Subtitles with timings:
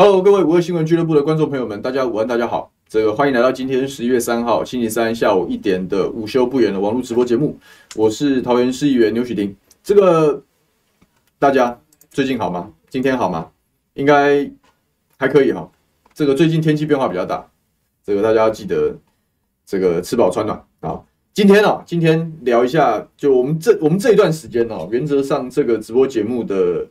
[0.00, 2.72] Hello，各位五二新闻俱乐部的观众朋友们，大家午安，大家好。
[2.88, 7.58] 这个欢迎来到今天十一月三号星期三下午一点的午休不远的网络直播节目。
[7.96, 9.52] 我是桃园市议员牛许丁。
[9.82, 10.40] 这个
[11.36, 11.76] 大家
[12.12, 12.70] 最近好吗？
[12.88, 13.50] 今天好吗？
[13.94, 14.48] 应该
[15.18, 15.68] 还可以哈。
[16.14, 17.44] 这个最近天气变化比较大，
[18.04, 18.96] 这个大家要记得
[19.66, 21.02] 这个吃饱穿暖啊。
[21.34, 26.86] 今天啊，今天聊一下，就我们这我们这一段时间哦，原则上这个直播节目的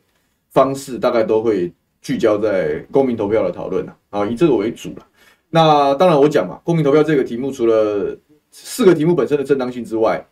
[0.50, 1.72] 方式大概都会。
[2.07, 5.06] 聚焦在公民投票的讨论啊，以这个为主了。
[5.50, 8.18] 那当然我讲嘛，公民投票这个题目，除了
[8.50, 10.25] 四个题目本身的正当性之外，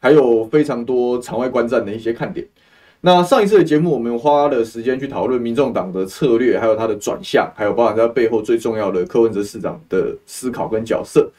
[0.00, 2.44] 还有非常多场外观战的一些看点。
[3.02, 11.30] 那上一次的节目，我们花了时间去讨论民众党的策略，还有它的转向，还有包含在背后最重要的柯文哲市长的思考跟角色。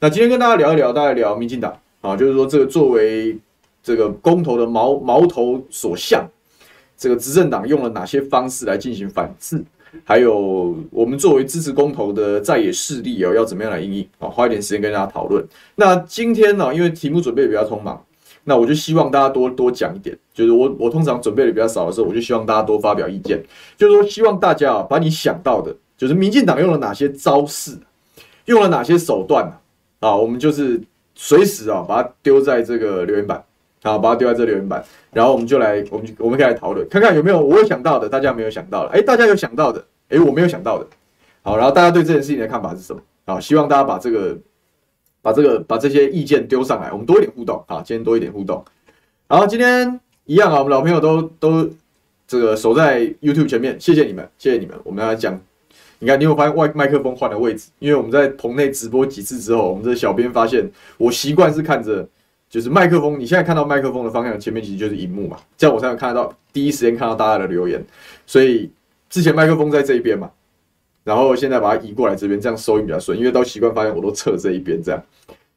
[0.00, 3.38] 那今天跟大家聊一聊，大家聊民进党啊，就是说这个作为
[3.84, 6.28] 这个公投的矛矛头所向。
[6.98, 9.64] 这个执政党用了哪些方式来进行反制？
[10.04, 14.28] 还有我们作为支持公投的在野势力哦，要怎么样来应应啊？
[14.28, 15.42] 花一点时间跟大家讨论。
[15.76, 18.04] 那今天呢，因为题目准备比较匆忙，
[18.44, 20.16] 那我就希望大家多多讲一点。
[20.34, 23.42] 就是我我通常准备的比较少的时候，我就希望大家多发表意见。
[23.78, 27.78] 就是说，希望大家啊，把你想到的，就是民进党用了哪些招式，
[28.44, 29.50] 用了哪些手段
[30.00, 30.78] 啊，我们就是
[31.14, 33.42] 随时啊，把它丢在这个留言板。
[33.82, 40.86] 好，把它丢在这留言板，然后我们就来，我们我们可以来讨论，看看有没有我想到的，大家没有想到的，哎，大家有想到的，哎，我没有想到的，
[41.42, 43.00] 好，然后大家对这件事情的看法是什么？
[43.24, 44.36] 好，希望大家把这个，
[45.22, 48.64] 把这个，把这些意见丢上来，我们多一点互动，好，今天多一点互动，
[49.28, 51.70] 好，今天一样啊，我们老朋友都都
[52.26, 55.40] 这个守在 YouTube 前面，谢谢你们，谢谢你们，我们要讲，
[56.00, 62.04] 你看，你有发现外麦克风换了位置，因为我们在棚内直播几次之后，我们这小编发现，我习惯是看着。
[62.48, 67.84] 就是麦克风，你现在看到麦克风的方向前面其实就是荧幕嘛，这样我才能看得到第一时间看到大家的留言。
[68.26, 68.70] 所以
[69.10, 70.30] 之前麦克风在这一边嘛，
[71.04, 73.18] 然后现在把它移过来这边，这样收音比较顺。
[73.18, 75.02] 因为都习惯发现我都侧这一边，这样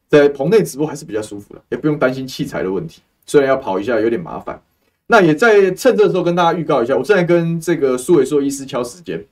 [0.10, 3.02] 在棚内直播还是比较舒服的，也不用担心器材的问题。
[3.26, 4.62] 虽然要跑一下有点麻烦，
[5.08, 9.24] 那也在趁这时候跟大家预告一下，我正在跟这个苏伟硕医师敲时间。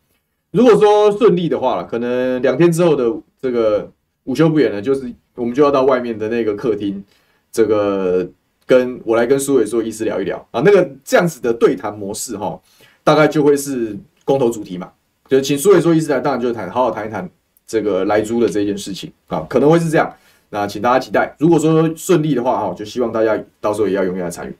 [0.51, 3.91] 如果说顺利的话了，可能两天之后的这个
[4.23, 7.03] 午休不远了，就是我们就要到外面的那个客厅。
[7.59, 8.25] 这个
[8.65, 12.57] 跟我来跟苏伟硕医师聊一聊啊，那个这样子的对谈模式哈，
[13.03, 14.89] 大概就会是公投主题嘛，
[15.27, 17.29] 就请苏伟硕医师来，当然就是谈好好谈一谈
[17.67, 20.09] 这个莱猪的这件事情啊，可能会是这样，
[20.51, 21.35] 那请大家期待。
[21.37, 24.55] 如果说顺利的话哈，就希望大家到时候也要踊跃来参与。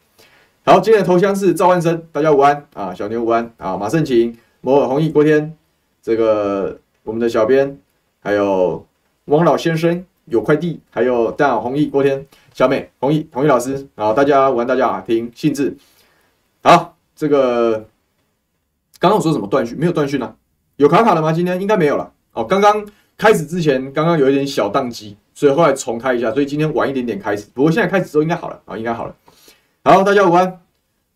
[0.66, 5.56] 好，今天的头像是赵万生，大家午安啊，小牛午安啊，马胜琴、摩尔弘毅、郭天，
[6.04, 7.80] 这个我们的小编，
[8.20, 8.86] 还有
[9.24, 12.26] 王老先生有快递，还有大弘毅、郭天。
[12.54, 15.76] 小美，同意，同意老师，好，大家晚安，大家好，听兴致，
[16.62, 17.86] 好，这个
[19.00, 19.76] 刚刚我说什么断续？
[19.76, 20.36] 没有断续呢？
[20.78, 21.32] 有卡卡了吗？
[21.32, 22.12] 今天应该没有了。
[22.32, 22.86] 好，刚刚
[23.18, 27.48] 开始之前，刚刚有一点小宕机，所以后来重开一下，所以今天晚一点点开始。
[27.54, 29.16] 不过现在开始之后应该好了，啊，应该好了。
[29.84, 30.60] 好，大家午安。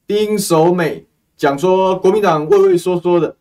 [0.06, 1.06] 丁守美
[1.38, 3.36] 讲说，国民党畏畏缩缩的，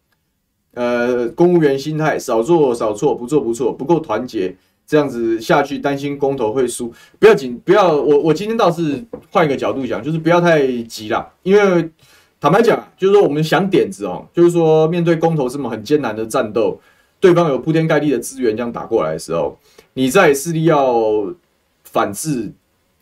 [0.75, 4.57] 呃，公务员心态，少做少错，不做不错，不够团结。
[4.93, 11.27] 这样子下去，担心公投会输，不要紧，不要我我今天倒是换一个角度讲，就是不要太急啦。
[11.43, 11.89] 因为
[12.39, 16.79] 坦白讲，就是说我们想点子哦，就是说面对公投这么很艰难的战斗，
[17.19, 19.57] 对方有铺天盖地的资源这样打过来的时候，
[19.95, 21.35] 你在势力要
[21.85, 22.53] 反制，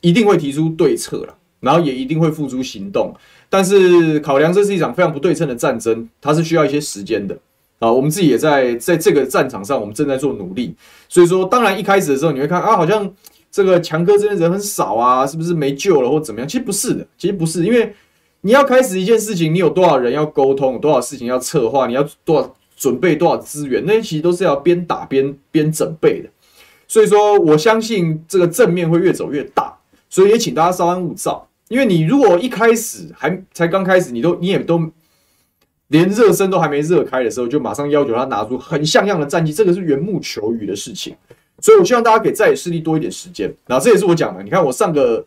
[0.00, 3.12] 一定会提出对策了，然后也一定会付诸行动。
[3.48, 7.36] 但是考量这是一场非常不对称的战争，它是需要一些时间的。
[7.80, 10.76] 啊，我们自己也在在这个战场上，我们正在做努力。
[11.08, 13.10] 所以说，当然一开始的时候，你会看啊，好像
[13.50, 16.46] 这个强哥这边人很少啊，是不是没救了或怎么样？
[16.46, 17.90] 其实不是的，其实不是，因为
[18.42, 26.28] 你要开始一件事情，你有多少人要沟通，多少事情要策划，你要多少准备多少资源，那些其实都是要边打边边准备的。
[26.86, 29.74] 所以说，我相信这个正面会越走越大。
[30.10, 34.78] 所以也请大家稍安勿躁，因为你如果一开始还才刚开始，你都你也都。
[35.90, 41.14] 连热身都还没热开的时候，就马上要求他拿出很像样的战绩，这个是缘木求鱼的事情。
[41.60, 43.52] 所以我希望大家给在野势力多一点时间。
[43.66, 45.24] 然后这也是我讲的，你看我上个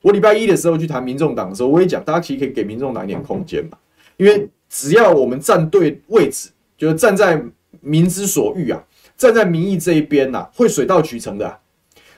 [0.00, 3.76] 我礼拜一的时候去谈民众党的时候，我也讲，大家其实可以给民众党一点空间嘛。
[4.16, 7.42] 因为只要我们站对位置，就是站在
[7.80, 8.82] 民之所欲啊，
[9.16, 11.58] 站在民意这一边呐、会水到渠成的、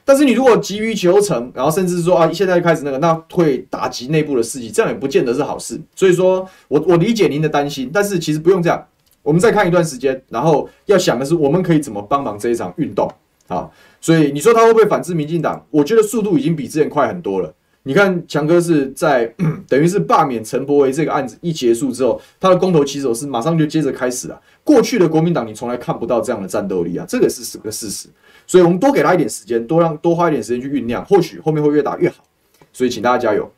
[0.06, 5.80] 但是你如果急于求成，然后甚至说啊，现在开始那个，那会打击内部的士气，这样也不见得是好事。
[5.96, 8.86] 所以说我我理解您的担心，但是其实不用这样。
[9.24, 13.12] 我们再看一段时间，然后要想的是我们可以怎么帮忙这一场运动
[13.48, 13.68] 啊。
[14.00, 15.60] 所以你说他会不会反制民进党？
[15.72, 17.52] 我觉得速度已经比之前快很多了。
[17.82, 19.32] 你看强哥是在
[19.68, 28.08] 等于是罢免陈柏惟这个案子一结束之后，他的公投起手是马上就接着开始了，过去的国民党你从来看不到这样的战斗力啊，这个是是个事实。
[28.46, 32.24] 所以我们多给他一点时间，多让多花一点时间去酝酿，或许后面会越打越好。
[32.72, 33.50] 所以请大家加油。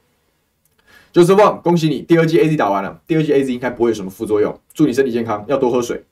[1.11, 6.05] 就是旺，恭喜你，第二季 AZ 打完了，第二季 AZ 应该不会有什么副作用，祝你身体健康，要多喝水。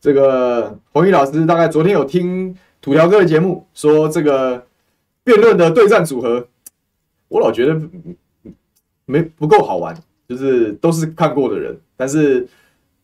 [0.00, 4.66] 这个红衣老师大概昨天有听土条哥的节目，说这个
[5.24, 6.46] 辩论的对战组合，
[7.28, 7.80] 我老觉得
[9.06, 9.96] 没不够好玩，
[10.28, 12.46] 就是都是看过的人，但是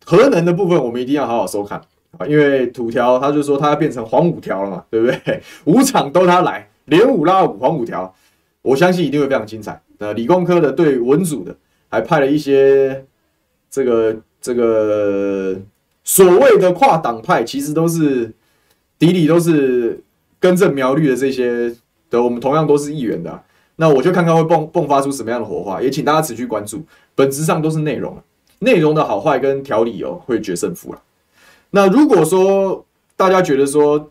[0.05, 1.81] 核能的部分我们一定要好好收看
[2.17, 5.43] 啊，因为土条他就说他要变成黄五条了嘛，对不对？
[5.67, 8.13] 五场都他来，连五拉五，黄五条，
[8.63, 9.81] 我相信一定会非常精彩。
[9.99, 11.55] 那，理工科的对文组的，
[11.89, 13.05] 还派了一些
[13.71, 15.57] 这个这个
[16.03, 18.33] 所谓的跨党派，其实都是
[18.99, 20.03] 底里都是
[20.41, 21.75] 根正苗绿的这些
[22.09, 23.43] 的，我们同样都是议员的。
[23.77, 26.83] 那我就看看会迸迸发出什么样的火花，也请大家持续关注。
[27.15, 28.17] 本质上都是内容，
[28.61, 31.03] 内容的好坏跟条理哦会决胜负了。
[31.71, 32.87] 那如果说
[33.17, 34.11] 大家觉得说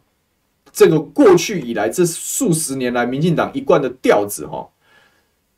[0.72, 4.68] 这个过去以来这数十年来民进党一贯的调子哈。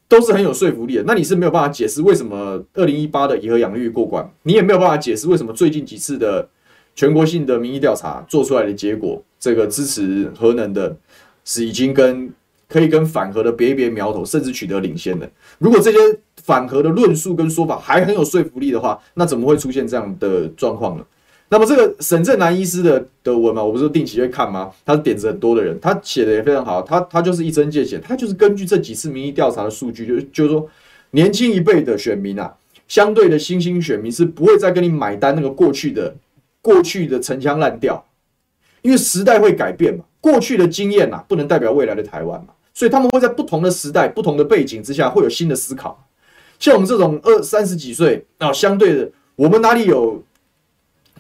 [0.10, 1.04] 都是很有说服力的。
[1.06, 6.50] 那你是没有办法解释为什么二零一八的以核养绿过关，你也没有办法解释为什么最近几次的
[6.96, 10.98] 全国性的民意调查做出来的结果，这个支持核能的
[11.46, 12.34] 是已经跟
[12.68, 15.30] 可以跟反核的别一别苗头，甚至取得领先的。
[15.60, 15.98] 如果这些
[16.42, 21.06] 反核的论述跟说法还很有说服力的话，那怎么会出现这样的状况呢？
[21.52, 24.70] 那么这个沈正南医师的的文嘛，我不是定期会看吗？
[24.86, 26.80] 他是点子很多的人，他写的也非常好。
[26.84, 30.70] 他他就是一针见血，他就是根据这几次民意调查的数据，就就是说，
[31.10, 32.54] 年轻一辈的选民啊，
[32.88, 36.16] 相对的新兴选民是不会再跟你买单那个过去的
[36.62, 38.06] 过去的陈腔滥调，
[38.84, 46.08] 因为时代会改变嘛，过去的经验啊不能代表未来的台湾嘛，所以他们会在不同的时代、不同的背景之下会有新的思考。
[46.60, 50.22] 像我们这种二三十几岁啊，相对的，我们哪里有？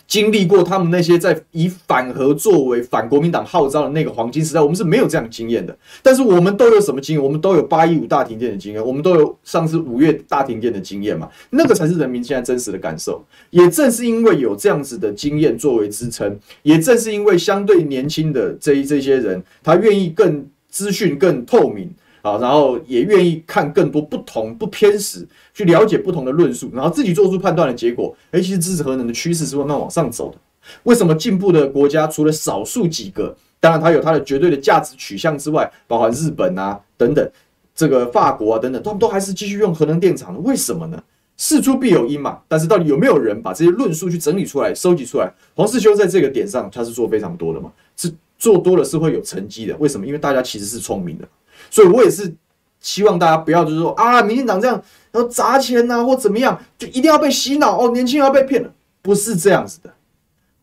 [0.09, 5.77] 经历过他们那些在以反核作为反国民党号召的那个黄金时代，我们是没有这样经验的。
[6.01, 7.23] 但是我们都有什么经验？
[7.23, 11.29] 我们都有八一五大停电的经验，我们都有上次五月大停电的经验嘛？
[11.51, 13.23] 那个才是人民现在真实的感受。
[13.51, 21.87] 也正是因为有这样子的经验作为支撑，也正是因为相对年轻的这一这些人，他愿意更资讯更透明。
[22.21, 28.15] 啊，然后也愿意看更多不同不偏食，去了解不同的论述，然后自己做出判断的结果。
[28.31, 30.37] 诶，其实支持核能的趋势是慢慢往上走的。
[30.83, 37.31] 为什么进步的国家除了少数几个，当然它有它的绝对的价值取向之外，包含日本啊等等，
[37.73, 40.39] 这个法国啊等等，他们都还是继续用核能电厂的？
[40.41, 41.01] 为什么呢？
[41.37, 42.39] 事出必有因嘛。
[42.49, 45.31] 但是到底有没有人把这些论述去整理出来、收集出来？
[45.55, 49.75] 黄世修在这个点上他是做非常多的嘛，是做多了是会有成绩的。
[49.77, 50.05] 为什么？
[50.05, 51.27] 因为大家其实是聪明的。
[51.69, 52.33] 所以，我也是
[52.79, 59.93] 希望大家不要就是说啊，民进党这样，然后砸钱呐、啊，或怎么样，就一定要被洗脑哦，年轻人要被骗了，不是这样子的，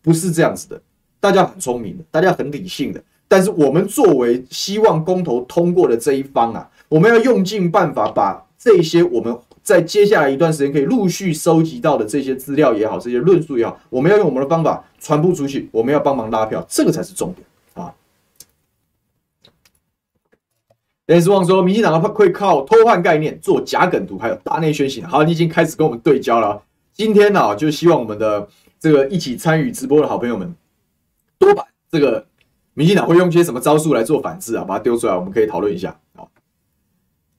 [0.03, 0.81] 不是这样子的。
[1.19, 17.45] 大家很聪明的，大家很理性的，但是我们作为希望公投通过的这一方啊，我们要用尽办法把这些我们在接下来一段时间可以陆续收集到的这些资料也好，这些论述也好，我们要用我们的方法传播出去，我们要帮忙拉票，这个才是重点。
[21.09, 25.07] 但是望说，民进党会靠偷换概念做假梗图，还有大内宣行。
[25.07, 26.61] 好，你已经开始跟我们对焦了。
[26.93, 28.49] 今天呢，就希望我们的
[28.81, 30.53] 这个一起参与直播的好朋友们，
[31.39, 32.27] 多把这个
[32.75, 35.97] 民进党会用些什么招数来做反制啊，把它丢出来，我们可以讨论一下。
[36.17, 36.29] 好，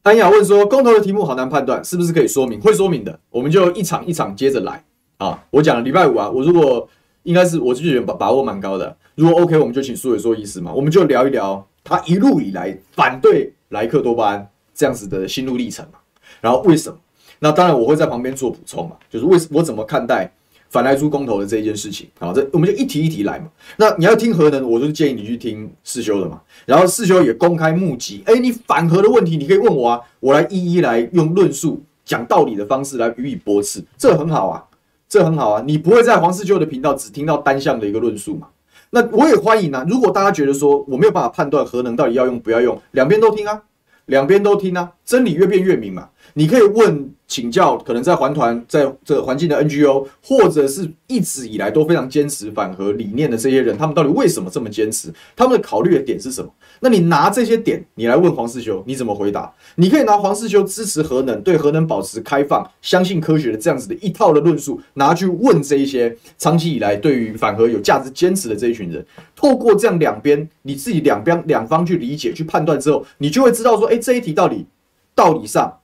[0.03, 2.61] 安雅问说，公投的题目好难判断，是不是可以说明？
[2.61, 4.81] 会说明的，我们就一场一场接着来
[5.17, 5.43] 啊。
[5.49, 6.87] 我讲了礼拜五啊，我如果
[7.23, 13.53] 应该是我就觉得把把握蛮高的，如果 OK，我们就请苏伟说意思嘛，我们就聊一聊他一路以来反对。
[13.69, 15.99] 莱克多巴胺这样子的心路历程嘛，
[16.41, 16.97] 然后为什么？
[17.39, 20.31] 那当然我会在旁边做补充嘛，就是为什我怎么看待
[20.69, 22.09] 反莱猪公投的这一件事情？
[22.19, 23.45] 好，这我们就一题一题来嘛。
[23.77, 26.41] 那你要听核能，我就建议你去听世修的嘛。
[26.65, 34.63] 然后世修也公开募集，哎，你反核的问题你可以问我啊，我来一一来用论述讲道理的方式来予以驳斥，这很好啊，
[35.07, 35.63] 这很好啊。
[35.65, 38.47] 你不会在黄世修的频道只听到单向的一个论述嘛？
[38.89, 39.85] 那我也欢迎啊！
[39.87, 43.61] 如果大家觉得说我没有办法判断核能到底要用不要用，两边都听啊，
[44.05, 46.09] 两边都听啊，真理越辩越明嘛。
[46.37, 55.11] 你可以问请教，可能在环团在这个环境的 NGO，或者是一直以来都非常坚持反核理念的这些人，他们到底为什么这么坚持？
[55.35, 56.53] 他们的考虑的点是什么？
[56.79, 59.51] 那你拿这些点，你来问黄世修，你怎么回答？
[59.77, 69.03] 你可以拿黄世修支持核能、对核能保持开放、相信科学的这样子的一套的论述，拿去问这一些长期以来对于反核有价值坚持的这一群人。
[69.35, 74.67] 透过这样两边，你自己两边两方去理解、去判断之后，你就会知道说，哎，这一题到底
[75.15, 75.79] 道理上。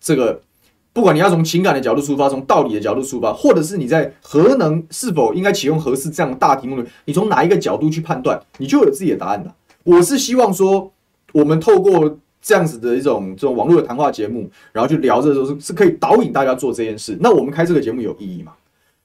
[0.00, 0.40] 这个
[0.92, 9.54] 不管你要从情感的角度出发，从道理的角度出发，或者是你在核能是否应该启用核四这样的大题目里，你从哪一个角度去判断，你就有自己的答案了。
[9.84, 10.90] 我是希望说，
[11.32, 17.16] 我们透过这样子的一种这种网络的谈话节目，然后去聊这个时候是是可以导引大家做这件事。
[17.20, 18.52] 那我们开这个节目有意义吗？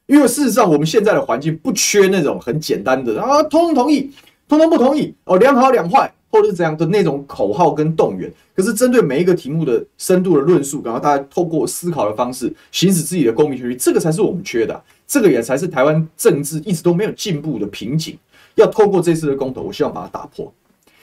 [0.07, 4.11] 因为事实上，我们现在的环境不缺那种很简单的啊，通通同意，
[4.47, 6.11] 通通不同意哦，两好两坏。
[6.33, 18.17] 或者是怎样的那种口号跟动员，可是针对每一个题目的深度的论述，然后大家透过思考的方式行使自己的公民权利，这个才是我们缺的，这个也才是台湾政治一直都没有进步的瓶颈。
[18.55, 20.51] 要透过这次的公投，我希望把它打破。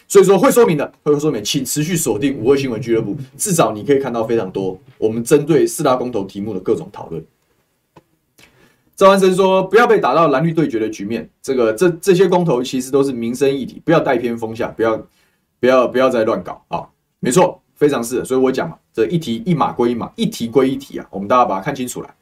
[0.08, 7.24] 所以说会说明的，会说明，请持续锁定五二新闻俱乐部，至少你可以看到非常多我们针对四大公投题目的各种讨论。
[8.96, 15.00] 赵安生说：“不要被打到蓝绿对决的局面，这个这这些公投其实都是民生议题，不要带偏风向，不要。”
[15.60, 16.88] 不要不要再乱搞啊！
[17.20, 22.14] 没错，非常是，所以我讲嘛，这一题一码归一码，一题归一题啊，我们大家把它看清楚来。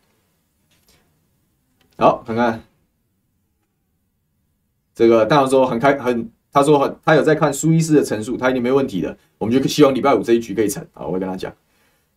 [1.96, 2.62] 好，看看
[4.94, 9.16] 这个大王说很开很，他说很，他有在看苏医师的陈述，他一定没问题的。
[9.38, 11.06] 我们就希望礼拜五这一局可以成啊！
[11.06, 11.54] 我会跟他讲。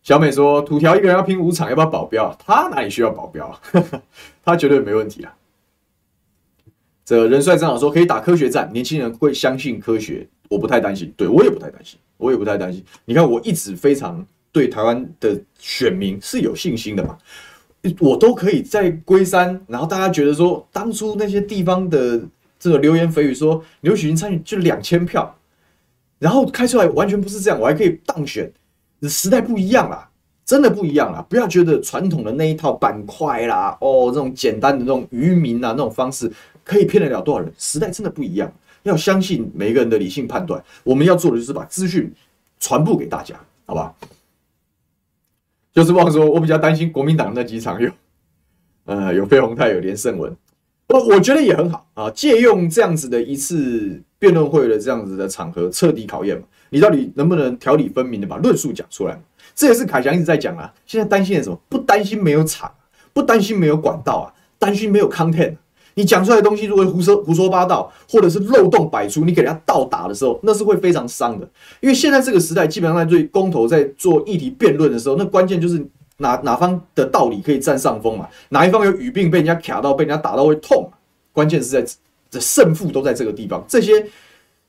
[0.02, 2.36] 小美说土条一个人要拼五场，要不要保镖？
[2.44, 3.60] 他哪里需要保镖啊？
[4.44, 5.32] 他绝对没问题啊！
[7.04, 10.28] 这个仁帅正好说可以打科学战，年轻人会相信科学。
[10.52, 12.84] 我不太担心，对，我也不太担心，我也不太担心。
[13.06, 17.16] 你看，我一直非常对台湾的选民是有信心的嘛，
[17.98, 22.20] 我都可以在龟山，然后大家觉得说，当初那些地方的
[22.60, 25.34] 这个流言蜚语说刘许金参与就两千票，
[26.18, 28.52] 然后开出来完全不是这样，我还可以当选，
[29.08, 30.06] 时代不一样啦，
[30.44, 36.30] 真的不一样啦，不要觉得传统的那一套板块啦，哦，这种简单的这种愚民啊那种方式
[36.62, 38.52] 可以骗得了多少人，时代真的不一样。
[38.82, 42.12] 要相信每一个人的理性判断，我们要做的就是把资讯
[42.58, 43.36] 传播给大家，
[43.66, 43.94] 好吧？
[45.72, 47.90] 就是忘说，我比较担心国民党那几场有，
[48.84, 50.36] 呃，有费鸿泰，有连胜文，
[50.88, 59.18] 我我觉得也很好啊，借用这样子的一次辩论会的这样子的场合，彻底考验嘛，你到底能不能条理分明的把论述讲出来？
[59.54, 61.58] 这也是凯翔一直在讲啊，现在担心的什么？
[61.68, 62.72] 不担心没有场，
[63.12, 64.26] 不担心没有管道啊，
[64.58, 65.56] 担心没有 content。
[65.94, 71.48] 你讲出来的东西如果胡说胡说八道，或者是漏洞百出，你给人家倒打的时候，那是会非常伤的。
[71.80, 75.84] 因为现在这个时代，基本上在对公投在做议题辩论的时候，那关键就是
[76.18, 80.96] 哪哪方的道理可以占上风嘛，哪一方有语病被人家卡到，被人家打到会痛嘛。
[81.32, 81.84] 关键是在
[82.30, 84.06] 这胜负都在这个地方，这些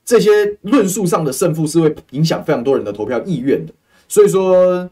[0.04, 0.30] 这些
[0.62, 3.72] 论述上的胜负是会影响非常多人的投票意愿的。
[4.08, 4.88] 所以说，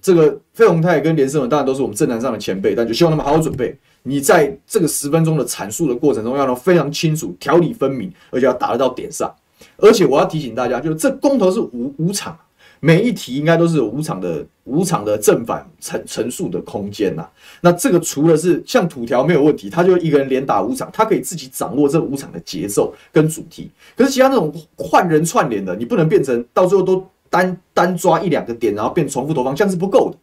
[0.00, 3.76] 这个费鸿泰跟连胜文当然都是我们政坛上的前辈，但就希望他们好好准备。
[4.06, 9.34] 你在这个十分钟的阐述的过程中，要能非常清楚、条理分明，而且要打得到点上。
[9.78, 12.38] 而且我要提醒大家，就是这公投是五五场，
[12.78, 17.26] 每一题应该都是有无场的五场的正反陈陈述的空间呐。
[17.60, 23.70] 那这个除了是像土条没有问题，他就一个人连打五场，他可以自己掌握这五场的节奏跟主题。
[23.96, 30.18] 可是其他那种换人串联的，你不能变成到最后都单单抓一两个点，然后变重复投放，这样是不够的。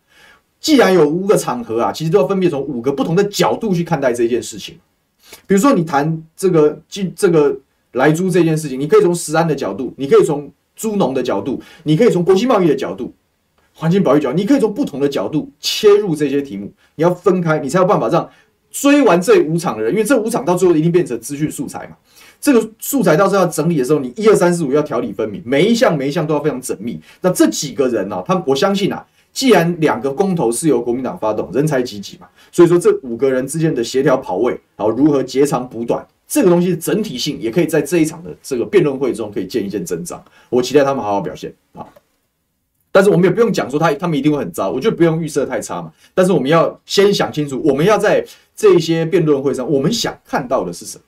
[0.64, 4.80] 既然有五个场合啊，其实都要分别从五个不同的角度去看待这件事情。
[5.46, 7.54] 比如说，你谈这个进这个
[7.92, 13.14] 来租这件事情，你可以从食安的角度，你可以从猪农的角度，你可以从国际贸易的角度、
[13.74, 16.72] 环境保育角度，你可以从不同的角度切入这些题目。
[16.96, 18.30] 你要分开，你才有办法让
[18.72, 21.98] 追完这五场的人，因为这五场到最后一定变成资讯素材嘛。
[22.40, 26.98] 这个素材到时候要整理的时候，你一二三四五要条理分明，每一项每一项都要非常缜密。
[27.20, 29.06] 那这几个人呢、啊，他我相信啊。
[29.34, 40.24] 既然两个公投是由国民党发动，人才济济嘛，所以说这五个人之间的协调跑位，然后如何截长补短，这个东西整体性也可以在这一场的这个辩论会中可以见一见真章。
[40.50, 41.84] 我期待他们好好表现啊！
[42.92, 45.92] 但是我们也不用讲说他他们一定会很糟，我觉得不用预设太差嘛。
[46.14, 48.24] 但是我们要先想清楚，我们要在
[48.56, 51.04] 这些辩论会上，我们想看到的是什么？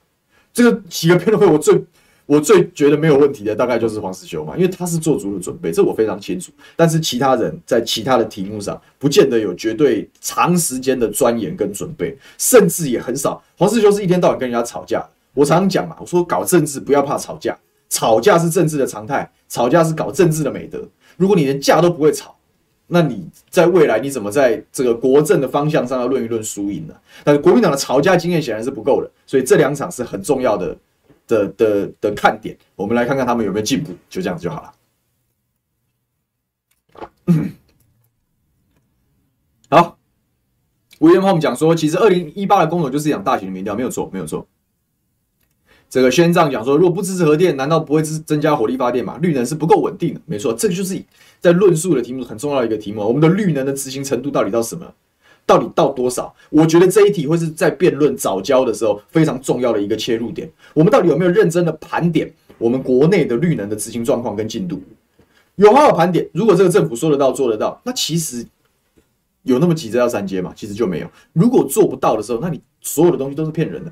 [0.51, 1.79] 这个几个辩论会，我最。
[2.27, 6.51] 我最觉得没有问题的大概就是黄世修嘛，因为他是做足了准备，这我非常清楚。
[6.75, 13.39] 但是其他人在其他的题目上，不见得有绝对长时间的钻研跟准备，甚至也很少。
[13.58, 15.05] 黄世修是一天到晚跟人家吵架。
[15.36, 17.55] 我常常讲嘛，我说搞政治不要怕吵架，
[17.89, 20.82] 吵架是政治的常态，吵架是搞政治的美德。
[21.17, 22.36] 如果你连架都不会吵，
[22.88, 26.94] 那你在未来你怎么在这个国政的方向上要论一论输赢呢？
[27.24, 30.75] 但是国民党的吵架经验显然是不够的，所以这两场是很重要的。
[31.27, 34.74] 的的的看点，我们来看看他们有没有进步，就这样子就好了。
[39.70, 39.98] 好，
[41.00, 44.48] 吴彦鹏讲说，其实二零一八的公投就是讲大型的民调，没有错，没有错。
[45.90, 49.18] 这个宣战讲说，如果不支持核电，难道不会增增加火力发电吗？
[49.22, 51.03] 绿能是不够稳定的，没错，这个就是
[51.40, 53.01] 在论述的题目很重要的一个题目。
[53.01, 54.94] 我们的绿能的执行程度到底到什么？
[55.46, 56.34] 到底到多少？
[56.50, 60.50] 我觉得这一题会是在辩论早教的时候非常重要的一个切入点。
[60.74, 64.81] 我们到底有没有认真的盘点我们国内的绿能的执行状况跟进度？
[65.55, 66.27] 有好好盘点。
[66.34, 68.46] 如果这个政府说得到做得到，那其实
[69.44, 70.51] 有那么急着要三阶吗？
[70.55, 71.08] 其实就没有。
[71.34, 73.92] 如果做不到的时候，那你所有的东西都是骗人的。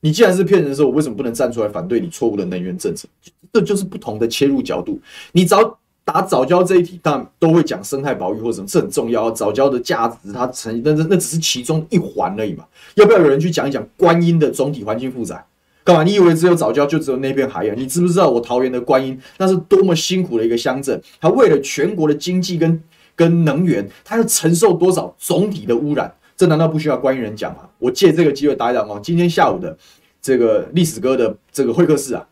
[0.00, 3.08] 你既然是骗人的时候，我为什么不能站出来反对你错误的能源政策？
[3.52, 5.00] 这就是不同的切入角度。
[5.32, 9.30] 你早打早教这一题，当然都会讲生态保育或者什么，这很重要。
[9.30, 12.64] 早教的价值，它成，那那那只是其中一环而已嘛。
[12.94, 15.44] 要不要有人去讲一讲观音的总体环境负载？
[15.84, 16.02] 干嘛？
[16.02, 17.76] 你以为只有早教就只有那片海洋？
[17.76, 20.98] 你知不知道我桃园的观音那是多么辛苦的一个乡镇？
[21.20, 22.82] 它为了全国的经济跟
[23.14, 26.10] 跟能源，它要承受多少总体的污染？
[26.38, 27.68] 这难道不需要观音人讲吗？
[27.78, 28.98] 我借这个机会打一打吗？
[29.02, 29.76] 今天下午的
[30.22, 32.26] 这个历史哥的这个会客室啊，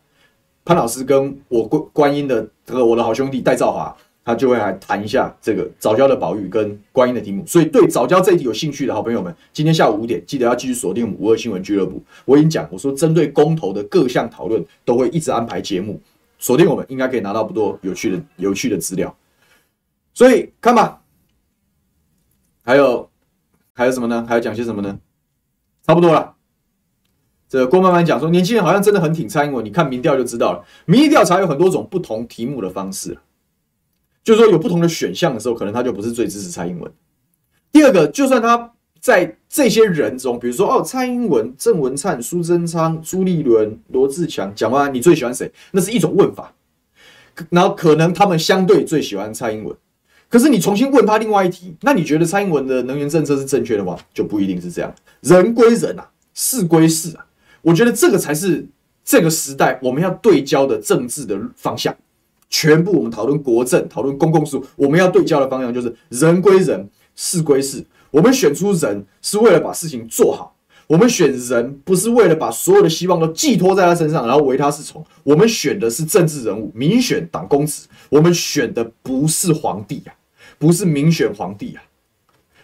[0.67, 7.41] 潘老师跟我观观音的这个我的好兄弟戴兆华，他就会来谈一下这个早教的保育跟观音的题目。
[7.45, 12.03] 所以对早教这一题有兴趣的好朋友们，今天下午五点记得要继续锁定五二新闻俱乐部。
[12.25, 16.01] 我已经讲，我说针对公投的各项讨论都会一直安排节目，
[16.37, 19.15] 锁定我们应该可以拿到不多有趣的有趣的资料。
[20.13, 21.01] 所以看吧，
[22.63, 23.09] 还有。
[23.73, 24.25] 还有什么呢？
[24.27, 24.99] 还要讲些什么呢？
[25.85, 26.33] 差不多了。
[27.49, 29.63] 这郭慢慢讲说，年轻人好像真的很挺蔡英文。
[29.63, 33.17] 你看民调就知道了，民意调查有很多种不同题目的方式，
[34.23, 36.91] 就是说有不同的选项的时候，可能他就不是最支持蔡英文。
[37.71, 45.49] 第二个，就算他在这些人中，比如说哦，蔡英文、郑文灿、苏贞昌、朱立伦、罗智强，讲完你最喜欢谁？
[45.71, 46.53] 那是一种问法，
[47.49, 49.73] 然后可能他们相对最喜欢蔡英文。
[50.27, 53.97] 可是你重新问他另外一题，那你觉得蔡英文的能源政策是正确的吗？
[54.13, 54.93] 就不一定是这样。
[55.21, 57.25] 人归人啊，事归事啊。
[57.67, 58.65] 我觉得这个才是
[59.03, 61.93] 这个时代我们要对焦的政治的方向。
[62.49, 67.85] 全部我们讨论国政、讨论公共事务，我们要对焦的方向就是人归人，事归事。
[68.09, 70.55] 我们选出人是为了把事情做好，
[70.87, 75.05] 我们选人不是为了把所有的希望都寄托在他身上，然后唯他是从。
[75.25, 80.15] 我们选的是政治人物，民选党公子，我们选的不是皇帝呀、啊。
[80.57, 81.83] 不是民选皇帝啊！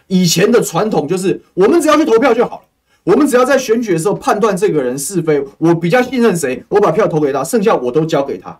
[0.06, 2.63] 以前的传统就是，我们只要去投票就好。
[3.04, 8.58] 我们只要在选举的时候判断这个人是非，我比较信任谁，我把票投给他，剩下我都交给他。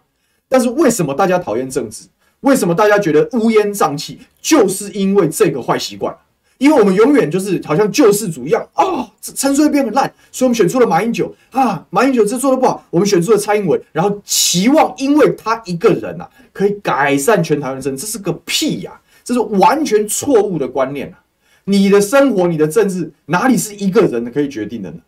[0.48, 2.04] 但是为什么大家讨厌政治？
[2.40, 4.20] 为什么大家觉得乌烟瘴气？
[4.42, 6.14] 就是因为这个坏习惯。
[6.58, 19.02] 因为我们永远就是好像救世主一样啊、哦，陈水扁很烂，所以我们选出了马英九啊，马英九这做的不好，我们选出了蔡英文，然后期望因为他一个人啊，可以改善全台湾生，这是个屁呀、啊！
[19.24, 21.18] 这是完全错误的观念啊！
[21.64, 24.98] 你的生活、你的政治，哪里是一个人可以决定的呢？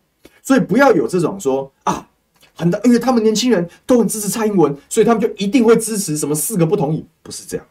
[0.41, 2.07] 所以不要有这种说啊，
[2.55, 7.65] 很大，因为他们年轻人都很支持蔡英文，所以他们就一定会支持什么四个不同意，不是这样。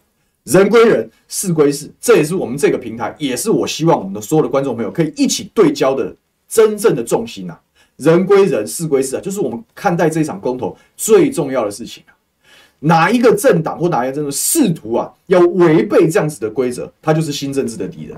[0.44, 6.14] 人归人，事归事，这也是我们这个平台，也是我希望我们的所有的观众朋友可以一起对焦的
[6.48, 7.60] 真正的重心啊！
[7.96, 12.14] 人归人，事归事啊，就是我们看待这场公投最重要的事情啊！
[12.78, 18.16] 哪一个政党或哪一个政党试图啊要违背这样子的规则，他就是新政治的敌人。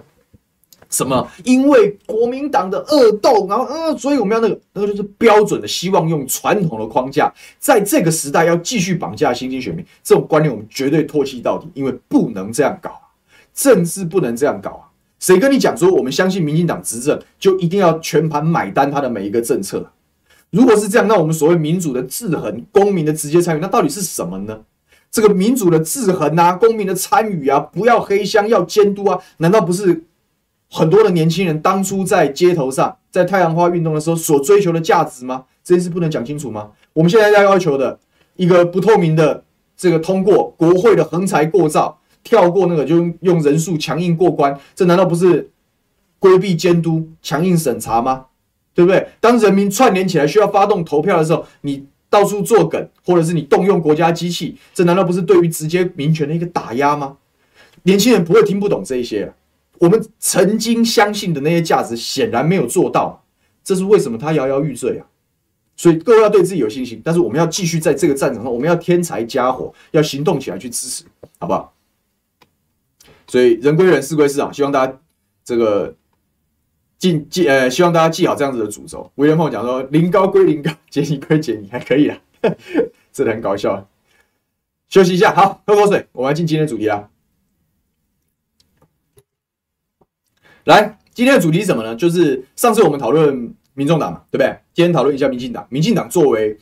[0.91, 1.29] 什么？
[1.45, 12.91] 因为国民党的恶斗，然后嗯、呃，所以我们要那个，那个就是标准的希望用传统的框架，在这个时代要继续绑架新兴选民，这种观念我们绝对唾弃到底，因为不能这样搞，
[13.55, 14.85] 政治不能这样搞啊！
[15.19, 19.91] 谁跟你讲说我们相信民进党执政就一定要全盘买单他的每一个政策？
[20.51, 24.61] 如果是这样，那我们所谓民主的制衡、公民的直接参与，那到底是什么呢？
[25.11, 30.05] 这个民主的制衡啊，公民的参与啊，不要黑箱，要监督啊，难道不是
[30.71, 35.45] 很多的年轻人当初在街头上，在太阳花运动的时候所追求的价值吗？
[35.65, 36.71] 这件事不能讲清楚吗？
[36.93, 37.99] 我们现在要要求的
[38.37, 39.45] 一个不透明的
[39.77, 45.51] 这个通过国会的横财过照，跳过那个就用人数强硬过关，这难道不是
[46.19, 48.27] 规避监督、强硬审查吗？
[48.75, 49.09] 对不对？
[49.21, 57.17] 当人民串联起来需要发动投票的时候，你到处作梗，或者是你动用国家机器，这难道不是对于直接民权的一个打压吗？
[57.83, 59.33] 年轻人不会听不懂这一些。
[59.81, 63.25] 我们曾经相信的那些价值，显然没有做到，
[63.63, 65.07] 这是为什么他摇摇欲坠啊？
[65.77, 71.05] 所以各位要对自己有信心，但是我们要继续在这个战场上，我们要添柴加火，要行动起来去支持，
[71.39, 71.73] 好不好？
[73.27, 74.99] 所以人归人，事归事啊，希望大家
[75.45, 75.95] 这个。
[76.99, 79.09] 记记呃，希望大家记好这样子的主轴。
[79.15, 82.19] 威廉凤讲说：“临高归临高，解你归解你，还可以啊，
[83.13, 83.89] 这很搞笑。”
[84.91, 87.09] 休息一下，好，喝口水，我们进今天的主题啦。
[90.69, 91.97] 来，今天的主题是什么呢？
[91.97, 94.55] 就是上次我们讨论民众党嘛，对不对？
[94.75, 95.67] 今天讨论一下民进党。
[95.71, 96.59] 民进党作为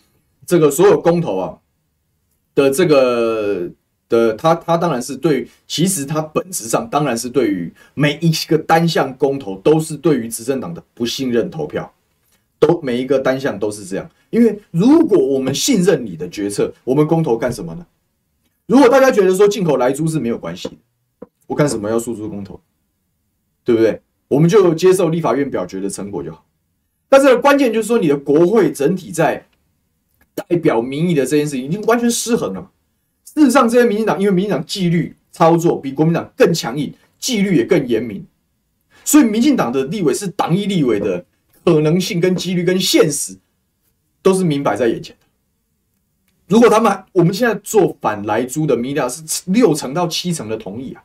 [0.46, 1.58] 这个所有公投啊
[2.54, 3.68] 的这个
[4.08, 11.92] 的他他当然是对，其实他本质上当然是对于每一个单项公投都是对于执政党的不信任投票，
[12.60, 14.08] 都每一个单项都是这样。
[14.30, 17.84] 因为如果我们信任你的决策，我们公投干什么呢？
[18.68, 20.78] 如果大家觉得说进口莱猪是没有关系，
[21.48, 22.60] 我干什么要诉诸公投？
[23.66, 24.00] 对不对？
[24.28, 26.46] 我们就接受立法院表决的成果就好。
[27.08, 29.44] 但是关键就是说，你的国会整体在
[30.34, 32.70] 代表民意的这件事情已经完全失衡了。
[33.24, 38.24] 事实上，这些民进党因为民进党纪律操作比国民党更强硬，纪律也更严明，
[39.04, 41.24] 所以民进党的立委是党意立委的
[41.64, 43.36] 可能性跟几率跟现实
[44.22, 45.26] 都是明摆在眼前的。
[46.48, 51.02] 如果他们我们现在做反莱猪的民调是六成到七成的同意啊，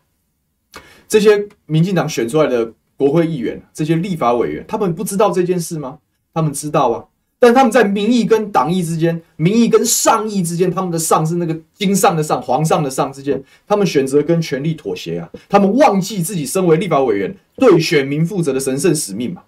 [1.11, 2.71] 这些民进党选出来的。
[3.01, 5.97] 国会议员这些立法委员，他们不知道这件事吗？
[6.35, 7.03] 他们知道啊，
[7.39, 19.41] 但他们在民意跟党意之间，民意跟上意之间，他们的上是那个经上的上，皇上的上之间，他们选择跟权力妥协啊，他们忘记自己身为立法委员对选民负责的神圣使命嘛，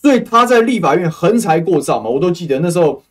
[0.00, 3.02] 所以他在立法院横财过造嘛，我都记得那时候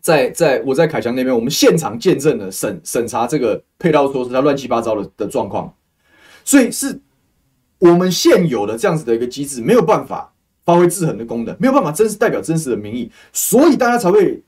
[0.00, 5.74] 在在我在凯翔那边，我们现场见证了审审查这个配套措施，他乱七八糟的的状况，
[6.46, 6.98] 所以是。
[7.78, 10.32] 我们现有的这样子的一个机制没有办法
[10.64, 14.42] 发挥制衡的功能，没有办法真实代表真实的民意，所以大家才会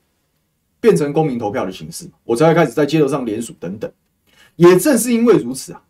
[0.81, 3.89] 变成公民投票的形式，我才会开始在街头上联署等等。
[4.55, 5.81] 也正是因为如此啊，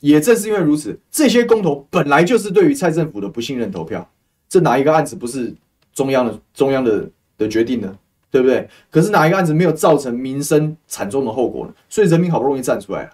[0.00, 4.10] 也正是因为如此，这些公投本来就是对于蔡政府的不信任投票，
[4.48, 5.54] 这哪一个案子不是
[5.92, 7.94] 中央的中央的的决定呢？
[8.30, 8.66] 对不对？
[8.90, 11.74] 可是哪一个案子没有造成民生惨重的后果呢？
[11.90, 13.10] 所以人民好不容易站出来了，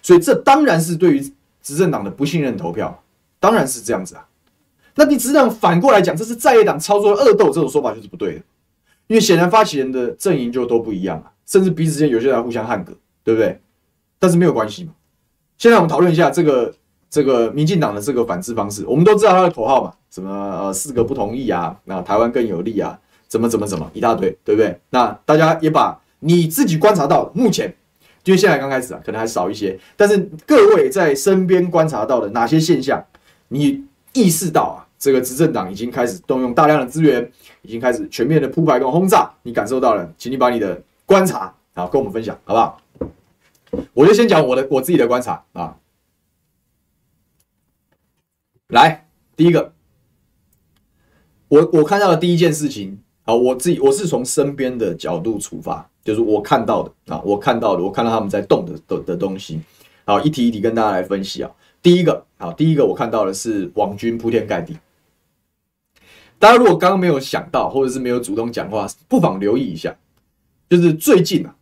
[0.00, 1.32] 所以这当然是对于
[1.64, 3.02] 执政党的不信任投票。
[3.40, 4.24] 当然是这样子啊，
[4.94, 8.40] 那你只能反过来讲，这是在野党操作恶斗，这种说法就是不对的，
[9.06, 13.60] 因为显然发起人的阵营就都不一样啊，甚至彼此间有些人互相汉格，对不对？
[14.18, 14.92] 但是没有关系嘛。
[15.58, 16.74] 现在我们讨论一下这个
[17.10, 22.98] 这个民进党的这个反制方式，我们都知道他的口号嘛，什么呃四个不同意啊，那台湾更有利啊，
[23.28, 24.80] 怎么怎么怎么一大堆，对不对？
[24.88, 27.76] 那大家也把你自己观察到目前，
[28.24, 33.04] 因为现在刚开始啊，可能还少一些，但是各位在身边观察到的哪些现象？
[33.48, 33.84] 你
[34.14, 37.30] 意识到啊，这个执政党已经开始动用大量的资源，
[37.62, 42.80] 已经开始全面的铺排跟轰炸，你感受到了，请你把你的观察啊跟我们分享，好不好？
[43.92, 45.76] 我就先讲我的我自己的观察啊。
[48.68, 49.06] 来，
[49.36, 49.74] 第一个，
[51.48, 59.58] 我我看到的第一件事情啊，我自己我是从身边的角度出发，就是我看到的啊，我看到的，我看到他们在动的的的东西，
[60.04, 61.50] 好，一题一题跟大家来分析啊。
[61.82, 64.76] 第一个，好，第一个我看到的是网军铺天盖地。
[66.38, 69.96] 大家如果刚刚没有想到，或者是没有主动讲话，不妨留意一下。
[70.68, 71.54] 就是最近啊，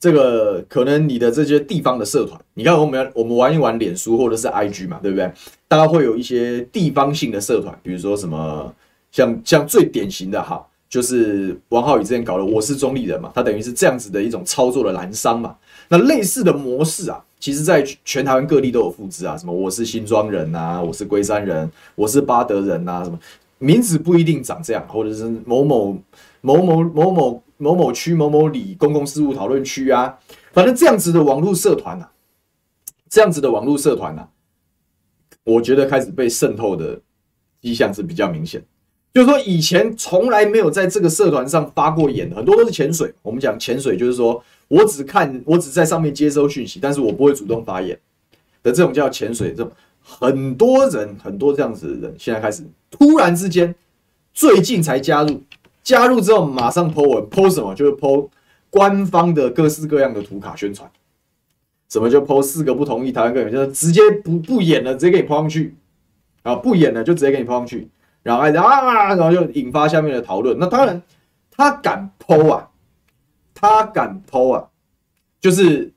[0.00, 5.30] 这个可能你的这些地方的社团，你看我们我们玩一玩脸书或者是 IG 嘛，对不对？
[5.68, 8.74] 大家会有一些地方性的社团，比如说什么
[9.10, 15.56] 像像最典型的哈，就是王浩宇之前搞的“我是中立人”嘛，他等于是这样子的一种操作的蓝商嘛。
[15.88, 17.24] 那类似的模式啊。
[17.40, 23.18] 其实，在全台湾各地都有复制啊，什么我是新庄人呐，我是龟山人，我是八德人呐，什么
[23.56, 25.96] 名字不一定长这样，或者是某某
[26.42, 30.18] 某某某某某某区某某里公共事务讨论区啊，
[30.52, 32.06] 反正这样子的网络社团呐，
[33.08, 34.28] 这样子的网络社团呐，
[35.44, 37.00] 我觉得开始被渗透的
[37.62, 38.62] 迹象是比较明显。
[39.14, 43.12] 就是说，以前从来没有在这个社团上发过言，很多都是潜水。
[43.22, 44.42] 我们讲潜水，就是说。
[44.68, 47.90] 我只看，我只在上面接收讯息，但是我不会主动发言
[48.62, 49.50] 的这种叫潜水。
[49.50, 49.70] 这种
[50.02, 53.74] 很多人，很多这样子的人，现在开始突然之间，
[54.32, 55.42] 最近才加入，
[55.82, 57.74] 加入之后马上 po 文，po 什么？
[57.74, 58.30] 就是 po
[58.70, 60.90] 官方的各式各样的图卡宣传。
[61.90, 65.74] 什么就 po 四个不同意台湾更有利，就是直接不不演了，直接给你 po 上去
[66.44, 66.54] 啊！
[66.54, 67.88] 不演了就直接给你 po 上去，
[68.22, 70.58] 然后啊，然后就引发下面的讨论。
[70.58, 71.02] 那当然，
[71.50, 72.68] 他敢 po 啊！
[73.54, 74.68] 他敢 po 啊，
[75.40, 75.92] 就是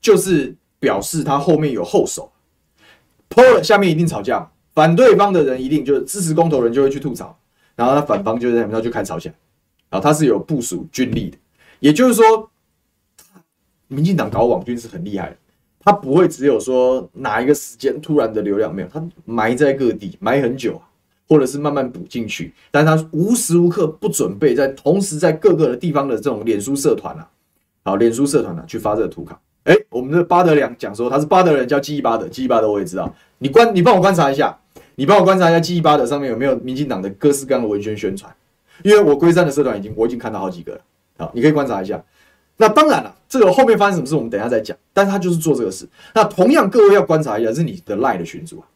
[0.00, 2.30] 就是表示他后面有后手
[3.28, 7.38] ，po 了下面一定吵架，反对方的人一定就是支持公投人就会去吐槽，
[7.76, 9.34] 然后他反方就在那边就开吵起来，
[9.90, 11.38] 然后他是有部署军力的，
[11.80, 12.50] 也就是说，
[13.88, 15.36] 民进党搞网军是很厉害的，
[15.80, 20.88] 他不会只有说哪一个时间突然的流量没有，他埋在各地埋很久啊。
[21.32, 27.26] 或者是慢慢补进去，但他无时无刻不准备在同时在各个的地方的这种脸书社团啊，
[27.84, 29.40] 好，脸书社团啊，去发这个图卡。
[29.64, 33.10] 哎，我们的巴德良讲说他是巴德人，叫记忆巴德，记忆巴德我也知道。
[33.38, 34.54] 你观，你帮我观察一下，
[34.96, 38.30] 你帮我观察一下记忆巴德上面有没有民进党的各式各样的文宣宣传，
[38.82, 40.80] 因为我龟山的社团已经我已经看到好几个了
[41.16, 42.04] 好，你可以观察一下。
[42.58, 44.76] 那当然了，这个后面发生什么事，我们等一下再讲。
[44.92, 45.88] 但是他就是做这个事。
[46.14, 48.66] 那同样，各位要观察一下，是你的 LINE 的群组啊，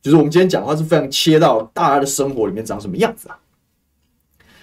[0.00, 3.38] 就是我们今天讲的话是非常切到大家的生活里面长什么样子啊。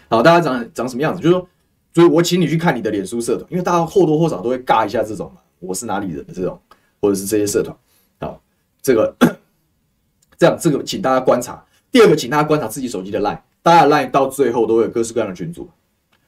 [0.10, 1.21] 好，大家长长什么样子？
[1.21, 1.48] 就是说，
[1.93, 6.60] 所以我请你去看你的脸书社团，因为大家或多或少都会尬一下这种嘛，我是哪里人的这种，
[7.02, 7.76] 或者是这些社团。
[8.19, 8.41] 好，
[8.82, 9.15] 这个
[10.38, 11.63] 这样，这个请大家观察。
[11.91, 15.69] 第二个，请大家观察自己手机的 LINE，大家的 LINE 到最后都会有各式各样的群组，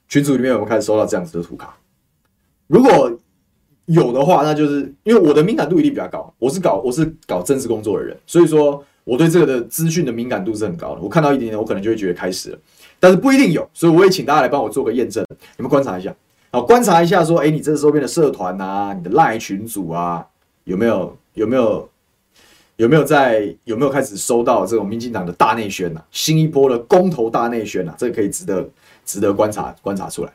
[0.07, 1.77] 群组里面我们开始收到这样子的图卡。
[2.67, 3.11] 如果
[3.85, 11.01] 有的话，那就是因为我的敏感度一定比较高，我是搞我是搞政治工作的人，所以说我对这个的资讯的敏感度是很高的。
[11.01, 12.59] 我看到一点点，我可能就会觉得开始了，
[12.99, 16.13] 但是不一定有，所以我也请大家来帮我做个验证，你们观察一下，
[16.51, 20.27] 好，观察一下说，哎，你这周边的社团啊，你的赖群组啊，
[20.65, 21.89] 有没有有没有
[22.75, 28.69] 有没有在有没有开始收到这种民进党的大内宣呐、啊，新一波的公投大内宣呐、啊，这个可以值得
[29.05, 30.33] 值得观察观察出来。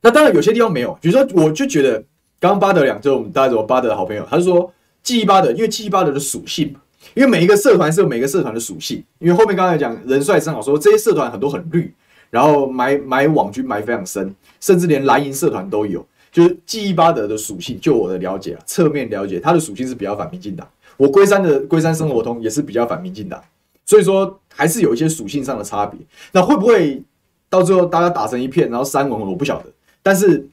[0.00, 2.02] 那当然有些地方没有，比如说我就觉得
[2.40, 4.72] 刚刚巴德两就我们大家什么巴德的好朋友，他就说
[5.04, 6.74] 记忆巴德，因为记忆巴德的属性，
[7.12, 11.94] 因为每一个社团是有每个社团的属性，因为后面刚才讲人帅正好说这些社团很多很绿，
[12.30, 23.38] 然后埋埋网军埋非常深，甚至连蓝营社团都有，就是记忆巴德的属性，就我的了解啊，侧面了解它的属性是比较反民进党，我龟山的龟山生活通也是比较反民进党，
[23.84, 26.00] 所以说还是有一些属性上的差别，
[26.32, 27.02] 那会不会
[27.50, 29.66] 到最后大家打成一片，然后删文我不晓得。
[30.02, 30.46] 但是，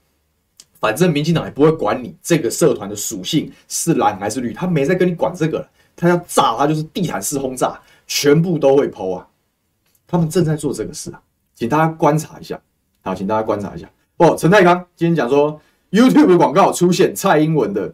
[0.82, 5.66] 反正民进党也不会管你这个社团的属性是蓝还是绿，他没在跟你管这个。
[5.96, 9.28] 他要炸，他就是地毯式轰炸，全部都会剖啊。
[10.08, 11.22] 他们正在做这个事啊，
[11.54, 12.60] 请大家观察一下。
[13.02, 13.88] 好，请大家观察一下。
[14.18, 17.94] 哦，陈泰康今天讲说，YouTube 广告出现蔡英文的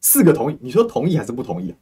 [0.00, 1.74] 四个同意，你说同意还是不同意啊？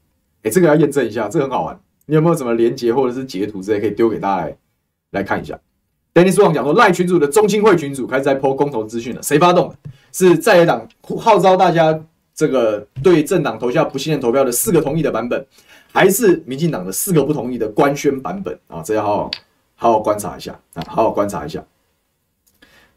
[0.44, 1.78] 哎，这个要验证一下，这个很好玩。
[2.06, 4.56] 你有没有什么连接或者是截图之类可以丢给大家来
[5.10, 5.58] 来看一下
[6.14, 9.76] ？Dennis Wang 讲说，赖群主的中青会群主开始在 po 公投资讯了，谁发动的？
[10.14, 12.02] 是在野党号召大家
[12.34, 15.44] 这个对政党投下不信任投票的四个同意的版本，
[15.92, 18.80] 还是民进党的四个不同意的官宣版本啊？
[18.80, 19.30] 这要好好
[19.74, 21.62] 好好观察一下啊，好好观察一下。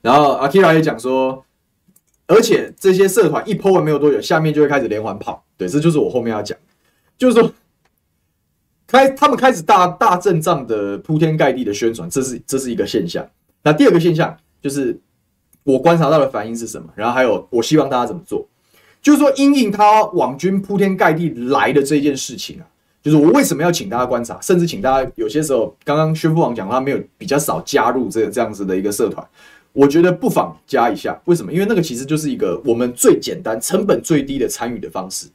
[0.02, 1.44] 然后阿 Kira 也讲说，
[2.28, 5.44] 而且这些社团一 po 完没有多久，下面就会开始连环炮。
[5.58, 6.58] 对，这就是我后面要讲，
[7.18, 7.52] 就是说。
[8.90, 13.30] 开，他们开始大大阵仗的铺天盖地的宣传，这是这是一个现象。
[13.62, 14.98] 那第二个现象就是
[15.68, 16.88] 我观察到的反应是什么？
[16.96, 18.48] 然后还有我希望大家怎么做？
[19.02, 22.64] 就是说，因应他网军铺天盖地来的这件事情啊，
[23.04, 29.28] 就是我为什么要请大家观察，甚至请大家有些时候，刚刚宣父王讲他没有比较少加入这个这样子的一个社团，
[29.74, 31.20] 我觉得不妨加一下。
[31.26, 31.52] 为什么？
[31.52, 35.28] 因为那个其实就是一个我们最简单、成本最低的参与的方式。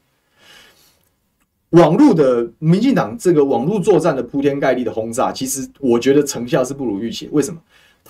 [1.71, 7.29] 网络的民进党这个网络作战的铺天盖地的轰炸，其实我觉得成效是不如预期。
[7.33, 7.61] 为什么？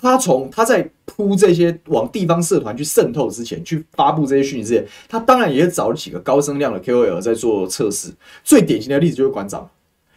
[0.03, 8.11] 他从他在铺这些往地方社团去渗透之前，去发布这些讯息之前，他当然也找了几个高声量的 KOL 在做测试。
[8.43, 9.69] 最典型的例子就是馆长，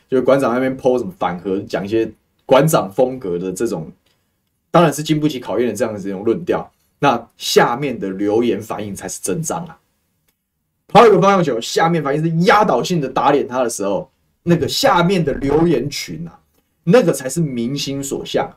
[0.08, 2.10] 就是馆长那边 po 什么反核，讲一些
[2.44, 3.90] 馆长风格的这种，
[4.70, 6.68] 当然是经不起考验的这样的这种论调。
[6.98, 9.78] 那下面的留言反应才是真章啊！
[10.88, 14.10] 抛一个方向球，下面反应是压倒性的打脸他的时候，
[14.42, 16.40] 那个下面的留言群啊，
[16.84, 18.50] 那个才是民心所向，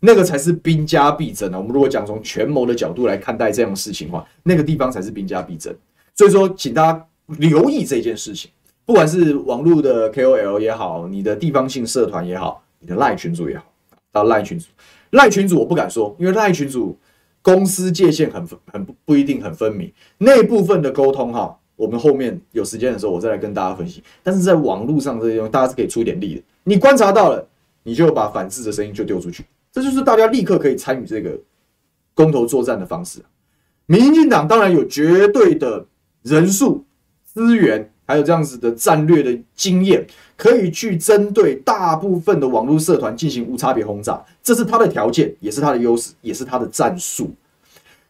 [0.00, 1.58] 那个才是兵家必争啊！
[1.58, 5.74] 我们如果讲从权谋的角度来看待这样的事情的话，那个地方才是兵家必争。
[6.14, 8.50] 所以说，请大家留意这件事情，
[8.84, 13.64] 不管是网络的 KOL 也好，你的地方性社团也好，你的赖群组也好，
[14.12, 14.68] 到赖群组，
[15.10, 16.96] 赖群组我不敢说，因为赖群组。
[17.44, 24.02] 公司界限很很不不一定很分明，那部分的沟通哈，我们后面有时间的时候我再来跟大家分析。
[24.22, 26.42] 但是在网络上这些东西，大家是可以出点力的。
[26.62, 27.46] 你观察到了，
[27.82, 31.38] 你就把反制的声音就丢出去，这就是大家立刻可以参与这个
[32.14, 33.18] 公投作战的方式。
[33.84, 35.84] 民进党当然有绝对的
[36.22, 36.86] 人数
[37.24, 37.90] 资源。
[38.06, 40.06] 还有这样子的战略的经验，
[40.36, 47.30] 可以去针对大部分的网络社团进行无差别轰炸，这是他的条件，也是他的优势，也是他的战术。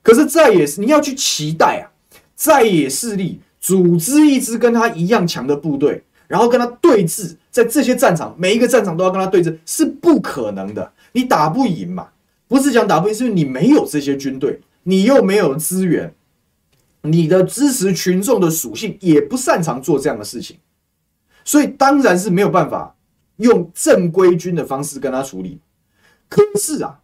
[0.02, 1.86] 可是在野是你要去期待啊，
[2.34, 12.08] 在野势力组织一支跟他一样强的部队，然后跟他对峙，在这些战场每一个战场都要跟他对峙，是不可能的，你打不赢嘛？
[12.46, 16.14] 不是讲打不赢，是因为你没有这些军队，你又没有资源。
[17.06, 20.56] 你的支持群众的属性也不擅长做这样的事情，
[21.44, 22.96] 所以当然是没有办法
[23.36, 25.60] 用正规军的方式跟他处理。
[26.30, 27.00] 可是啊，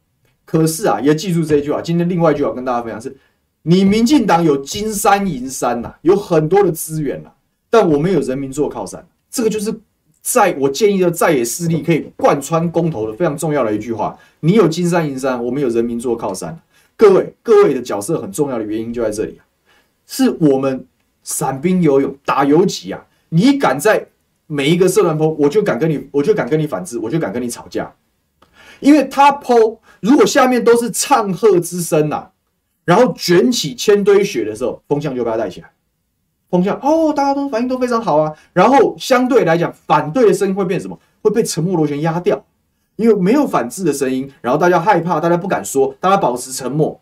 [0.46, 1.82] 可是啊，也记住这一句话。
[1.82, 3.14] 今天另外一句话跟大家分享是：
[3.62, 7.30] 你民进党有金山银山呐，有很多的资源呐，
[7.68, 9.70] 但我们有人民做靠山，这个就是
[10.22, 16.60] 在我建议的在野势力可以贯穿公投的非常重要的一句话：你有金山银山，我们有人民做靠山。
[16.96, 19.40] 各位，各位的角色很重要的原因就在这里啊，
[20.06, 20.84] 是我们
[21.22, 23.06] 散兵游勇打游击啊！
[23.30, 24.06] 你敢在
[24.46, 27.94] 每一个社团 PO，我就敢跟你，我就敢跟你反制，我就敢跟你吵架，
[28.80, 32.28] 因为他 PO，如果下面都是唱和之声呐、
[32.84, 35.70] 然后卷起千堆雪的时候，风向就被他带起来。
[36.50, 38.32] 风向哦，大家都反应都非常好啊。
[38.52, 40.98] 然后相对来讲，反对的声音会变什么？
[41.22, 42.42] 会被沉默螺旋压掉，
[42.96, 46.98] 因为没有反制的声音，然后大家害怕，大家不敢说，大家保持沉默，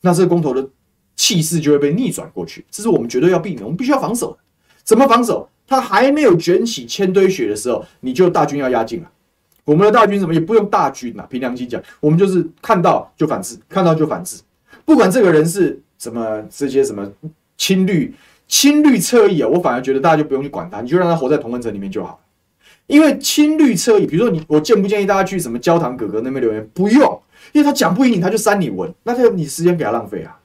[0.00, 0.68] 那这个公投的
[1.14, 2.64] 气势就会被逆转过去。
[2.70, 4.36] 这是我们绝对要避免，我们必须要防守。
[4.82, 5.48] 怎么防守？
[5.68, 9.10] 他还没有卷起千堆雪的时候，你就大军要压境了。
[9.64, 14.42] 我们的大军什么也不用大军啊，凭良心讲，我们就是看到就反制，看到就反制，
[14.84, 17.08] 不管这个人是什么这些什么
[17.56, 18.12] 亲绿。
[18.48, 22.20] 亲绿侧翼啊，我反而觉得大家就不用去管他，你就让他活在同温层里面就好。
[22.86, 26.64] 因为亲绿侧翼，比如说你，我建不建议大家去什么焦糖哥哥那边留言？
[26.72, 27.20] 不用，
[27.52, 30.38] 因为他讲不赢你，他就删你文，那他你时间给他浪费啊。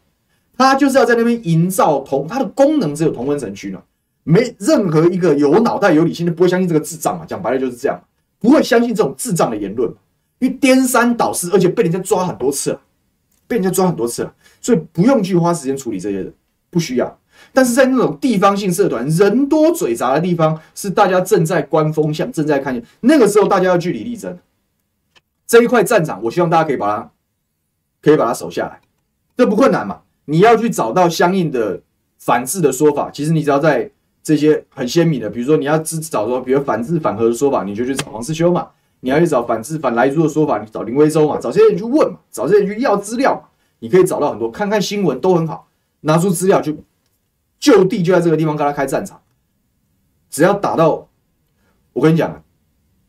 [0.58, 3.80] 他就是要在那边营造同，他的功能只有同温层区呢，
[4.24, 7.26] 没任何一个有脑袋有理性的不会相信这个智障嘛。
[7.26, 8.00] 讲白了就是这样，
[8.40, 9.88] 不会相信这种智障的言论，
[10.40, 12.82] 因为颠三倒四，而且被人家抓很多次了，
[13.48, 16.34] 被人家抓很多次了，所以不用去花时间处理这些人，
[16.72, 17.20] 不需要。
[17.54, 24.38] 但是在那种地方性社团人多嘴杂的地方，是大家正在观风向，正在看见那个时候，大家要据理力争。
[25.48, 27.12] 这一块战场，我希望大家可以把它，
[28.02, 28.80] 可以把它守下来，
[29.36, 30.00] 这不困难嘛？
[30.26, 31.82] 你要去找到相应的
[32.18, 33.92] 反制的说法，其实你只要在
[34.24, 38.64] 这些很鲜明的，比如说你要支找说，比如反制反核的说法，你就去找黄世修嘛；
[39.02, 43.50] 你要去找反制反莱猪的说法，你找林威洲嘛，找这些人去问嘛，找这些人去要资料嘛，
[43.80, 45.68] 你可以找到很多，看看新闻都很好，
[46.02, 46.78] 拿出资料去。
[47.62, 49.22] 就地就在这个地方跟他开战场，
[50.32, 51.08] 只要打到，
[51.94, 52.44] 我跟你讲，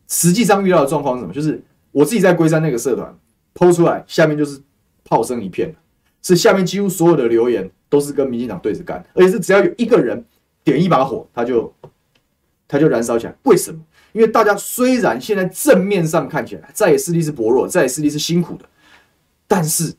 [0.07, 1.33] 实际上遇到的状况是什么？
[1.33, 3.19] 就是我自己在龟山那个社团
[3.55, 4.61] 抛出来，下面就是
[5.05, 5.75] 炮声一片，
[6.21, 10.23] 是下面几乎所有的留言都是跟民进党对着干，而且是只要有一个人
[10.63, 11.75] 点一把火，他就
[12.69, 13.35] 他就燃烧起来。
[13.45, 13.81] 为什么？
[14.13, 18.67] 因为大家虽然现在正面上看起来在野势力是薄弱，在野势力是辛苦的，
[19.49, 19.95] 但是。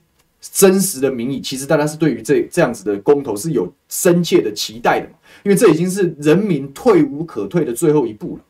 [0.51, 5.07] 真实的民意，其实大家是对于这这样子的公投是有深切的期待的，
[5.43, 8.43] 因为这已经是人民退无可退的最后一步了，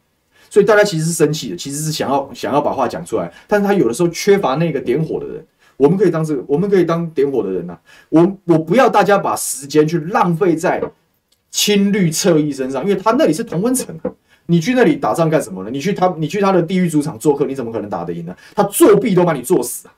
[0.49, 5.45] 所以大家其实是生气的，其实是想要想要把话讲出来，但是他有的时候缺乏那个点火的人，
[5.77, 7.77] 我们可以当这个，我们可以当点火的人呐、
[8.09, 10.81] 我我不要大家把时间去浪费在
[11.51, 13.95] 亲绿侧翼身上，因为他那里是同温层，
[14.47, 15.69] 你去那里打仗干什么呢？
[15.69, 18.35] 你去他你去他的地狱主场做客，你怎么可能打得赢呢？
[18.55, 19.93] 他作弊都把你作死啊！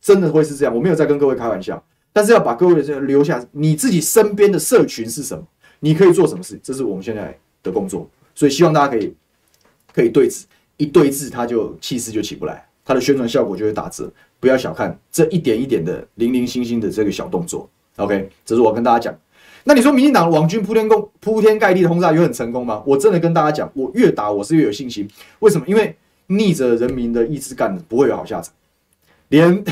[0.00, 1.82] 真的会是这样，我没有在跟各位开玩笑，
[2.12, 5.44] 但是要把各位这留下，你自己身边的社群是什么？
[5.80, 6.58] 你可以做什么事？
[6.62, 9.14] 这是我们现在的工作，所以希望大家可以
[9.94, 10.44] 可以对峙，
[10.76, 14.10] 一对峙，他就气势就起不来，他的宣传效果就会打折。
[14.38, 17.68] 不要小看这一点一点的零零星星的这个小动作。
[17.96, 19.18] OK，这是我跟大家讲。
[19.64, 22.82] 那你说民进党网军铺天攻铺天盖地的轰炸有很成功吗？
[22.86, 25.08] 我真的跟大家讲，我越打我是越有信心。
[25.40, 25.66] 为什么？
[25.66, 25.94] 因为
[26.26, 28.52] 逆着人民的意志干不会有好下场，
[29.28, 29.64] 连。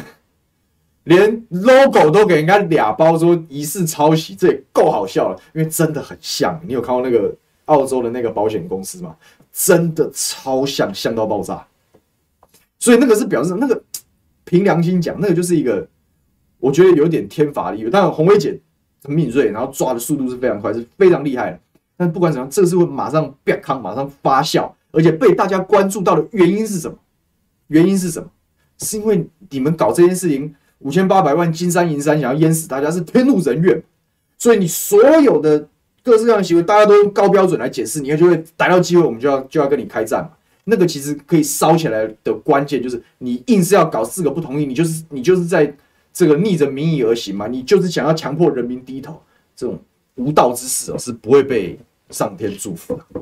[1.08, 5.40] 连 logo 都给人家俩包，说疑似抄袭，这也够好笑了。
[5.54, 7.34] 因为真的很像，你有看过那个
[7.64, 9.16] 澳洲的那个保险公司吗？
[9.50, 11.66] 真的超像，像到爆炸。
[12.78, 13.82] 所以那个是表示那个
[14.44, 15.88] 凭良心讲，那个就是一个
[16.58, 17.88] 我觉得有点天罚力。
[17.90, 18.60] 但洪薇姐
[19.02, 21.58] 很敏锐，然后抓的速度是非常快，是非常厉害的。
[21.96, 26.98] 但不管怎样，这个是会马上变康，马上发酵，而且被大家关注到的原因是什么？
[27.68, 28.28] 原因是什么？
[28.76, 30.54] 是因为你们搞这件事情。
[30.80, 33.82] 五千八百万金山银山想要淹死大家是天怒人怨，
[34.38, 35.68] 所以你所有的
[36.02, 40.30] 各式各样的行为，大家都用高标准来解释，你就会逮到机会，我们就要就要跟你开战嘛。
[40.64, 45.74] 那个其实可以烧起来的关键就是你硬是要搞四个不同意，你就是你就是在
[46.12, 49.20] 这个逆着民意而行嘛，你就是想要强迫人民低头，
[49.56, 49.78] 这种
[50.16, 51.78] 无道之事哦是不会被
[52.10, 53.20] 上天祝福的。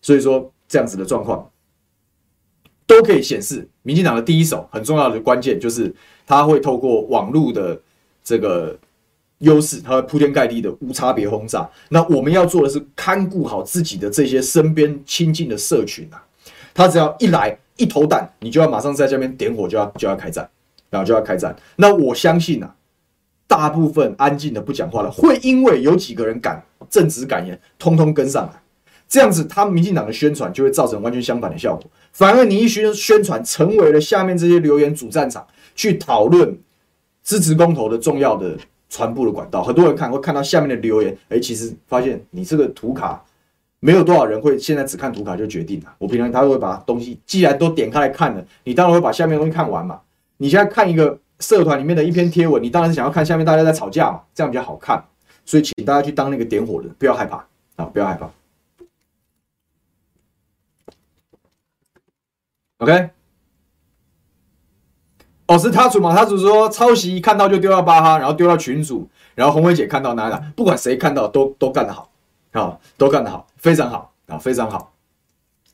[0.00, 1.49] 所以说这样子的状况
[2.90, 5.94] 都可以显示，民进党的第一手很重要的关键就是。
[6.30, 7.76] 他会透过网络的
[8.22, 8.78] 这个
[9.38, 11.68] 优势，他会铺天盖地的无差别轰炸。
[11.88, 16.22] 那我们要做的是看顾好自己的这些身边亲近的社群啊。
[16.72, 20.48] 他只要一来一投弹，你就要马上在这边点火，就要就要开战，
[20.88, 21.52] 然后就要开战。
[21.74, 22.72] 那我相信啊，
[23.48, 28.62] 大部分安静的不讲话了，会因为有几个人敢正直敢言，通通跟上来。
[29.08, 31.90] 这样子，他们民进党的宣传就会造成完全相反的效果。
[32.12, 35.46] 反而你一宣宣传，成为了下面这些留言主战场。
[35.76, 36.58] 去讨论
[37.24, 38.54] 支持公投的重要的
[38.90, 43.24] 传播的管道，很多人看会看到下面的留言，哎，其实发现你这个图卡
[43.78, 45.86] 没有多少人会现在只看图卡就决定了。
[45.96, 49.98] 我平常他会把东西，既然都点开来看了，你当然会把下面东西看完嘛。
[50.36, 55.02] 你现在看一个社团里面的一篇贴文，你当然是想要看下面大家在吵架嘛，这样比较好看。
[55.46, 57.36] 所以请大家去当那个点火人，不要害怕
[57.76, 58.28] 啊，不要害怕。
[62.80, 63.10] OK。
[65.46, 66.14] 哦，是他主嘛？
[66.14, 72.10] 他主说抄袭看到就丢到巴哈，然后丢到群组，然后红薇姐看到哪哪，不管谁看到都都干得好，
[72.52, 74.92] 啊，都干得好，非常好啊，非常好，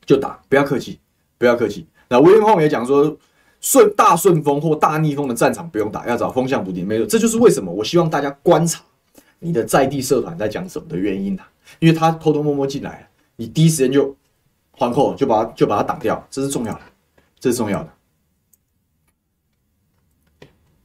[0.07, 0.98] 就打，不要客气，
[1.36, 1.86] 不要客气。
[2.09, 3.14] 那威廉后也讲说，
[3.61, 6.86] 顺大顺风或大逆风的战场不用打，要找风向不定。
[6.86, 8.80] 没错，这就是为什么我希望大家观察
[9.40, 11.46] 你的在地社团在讲什么的原因啊，
[11.80, 14.16] 因为他偷偷摸摸进来，你第一时间就
[14.70, 16.80] 环扣，就把他就把他挡掉，这是重要的，
[17.39, 17.93] 这是重要的。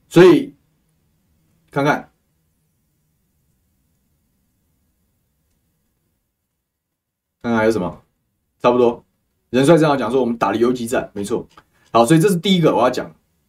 [0.10, 0.54] 所以，
[1.72, 2.12] 看看，
[7.42, 8.02] 看看还有什么？
[8.62, 9.04] 差不多，
[9.50, 11.48] 人帅正好讲说我们打了游击战，没错。
[11.92, 13.06] 好，所以这是第一个我要讲。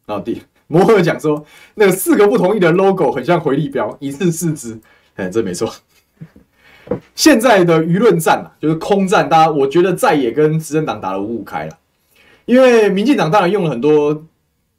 [0.06, 1.44] 然后，第摩尔讲说
[1.74, 4.80] 那个四个不同意的 logo 很像回力标，一次四支。
[5.16, 5.70] 哎，这没错。
[7.14, 11.78] 现在的舆论战啊，就是空战，大家我觉得在野跟执政党打得五五开了，
[12.46, 14.24] 因为民进党当然用了很多。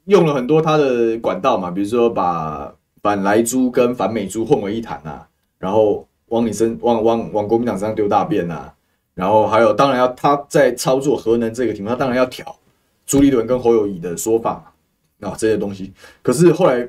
[0.08, 2.70] 用了很多他的管道嘛，比如说把
[3.02, 5.26] 反莱猪跟反美猪混为一谈啊，
[5.58, 8.74] 然后往你身往往往国民党身上丢大便啊，
[9.16, 12.54] 然后还有当然要他在操作核能这个题目，他当然要挑
[13.06, 14.74] 朱立伦跟侯友宜的说法，
[15.22, 15.94] 啊这些东西。
[16.22, 16.86] 可是后来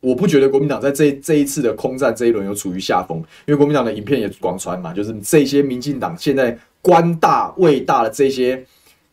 [0.00, 8.62] 我不觉得国民党在这这一次的空战这一轮有处于下风，因为国民党的影片也广传嘛，就是这些民进党现在官大位大的这些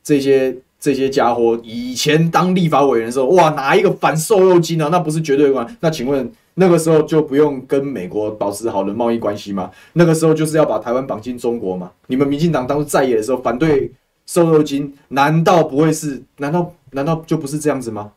[0.04, 0.54] 这些。
[0.80, 4.88] 这些家伙以前当立法委员的时候，哇，哪一个反瘦肉精啊？
[4.89, 5.77] 那不是绝对关。
[5.82, 9.69] 那请问那个时候就不用跟美国保持好的贸易关系吗？
[9.91, 11.91] 那个时候就是要把台湾绑进中国吗？
[12.07, 13.91] 你们民进党当初在野的时候反对
[14.25, 16.23] 瘦肉精，难道不会是？
[16.38, 18.13] 难道难道就不是这样子吗？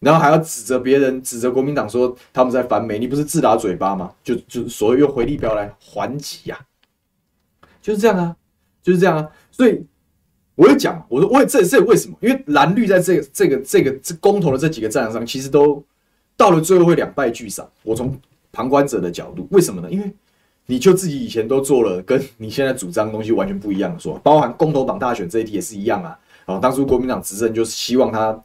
[0.00, 4.10] 然后还要指责别人，指责国民党说他们在反美，你不是自打嘴巴吗？
[4.24, 6.58] 就就所谓用回力镖来还击呀，
[7.82, 8.34] 就是这样啊，
[8.82, 9.84] 就是这样啊，所以。
[10.56, 12.16] 我也讲，我说，我也这这为什么？
[12.20, 15.84] 因为蓝绿在这个这个这个这公投的这几个战场上，其实都
[16.34, 17.68] 到了最后会两败俱伤。
[17.82, 18.18] 我从
[18.50, 19.90] 旁观者的角度，为什么呢？
[19.90, 20.10] 因为
[20.64, 26.18] 你就自己以前都做了，跟你现在主张的东西完全不一样的说，包含公投绑大选这一题也是一样啊。
[26.46, 28.42] 哦，当初国民党执政就是希望他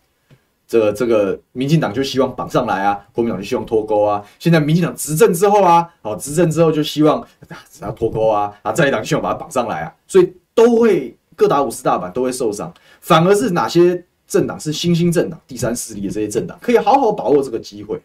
[0.68, 4.22] 这个这个民进党就希望绑上来啊，国民党就希望脱钩啊。
[4.38, 7.26] 现在民进党执政之后啊，哦，执政之后就希望
[7.72, 11.16] 只要脱钩啊，啊，在野党希望把它绑上来啊，所以都会。
[11.42, 18.00] 各打五十大板都会受伤，反而是哪些政党是新兴政党、第三势力的这些政党，可以好好把握这个机会。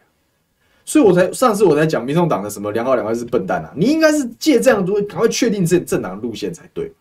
[0.83, 6.91] 所以我才上次我才讲民众党的什么两好两坏是笨蛋啊，你应该是借这样多赶快确定这政党路线才对。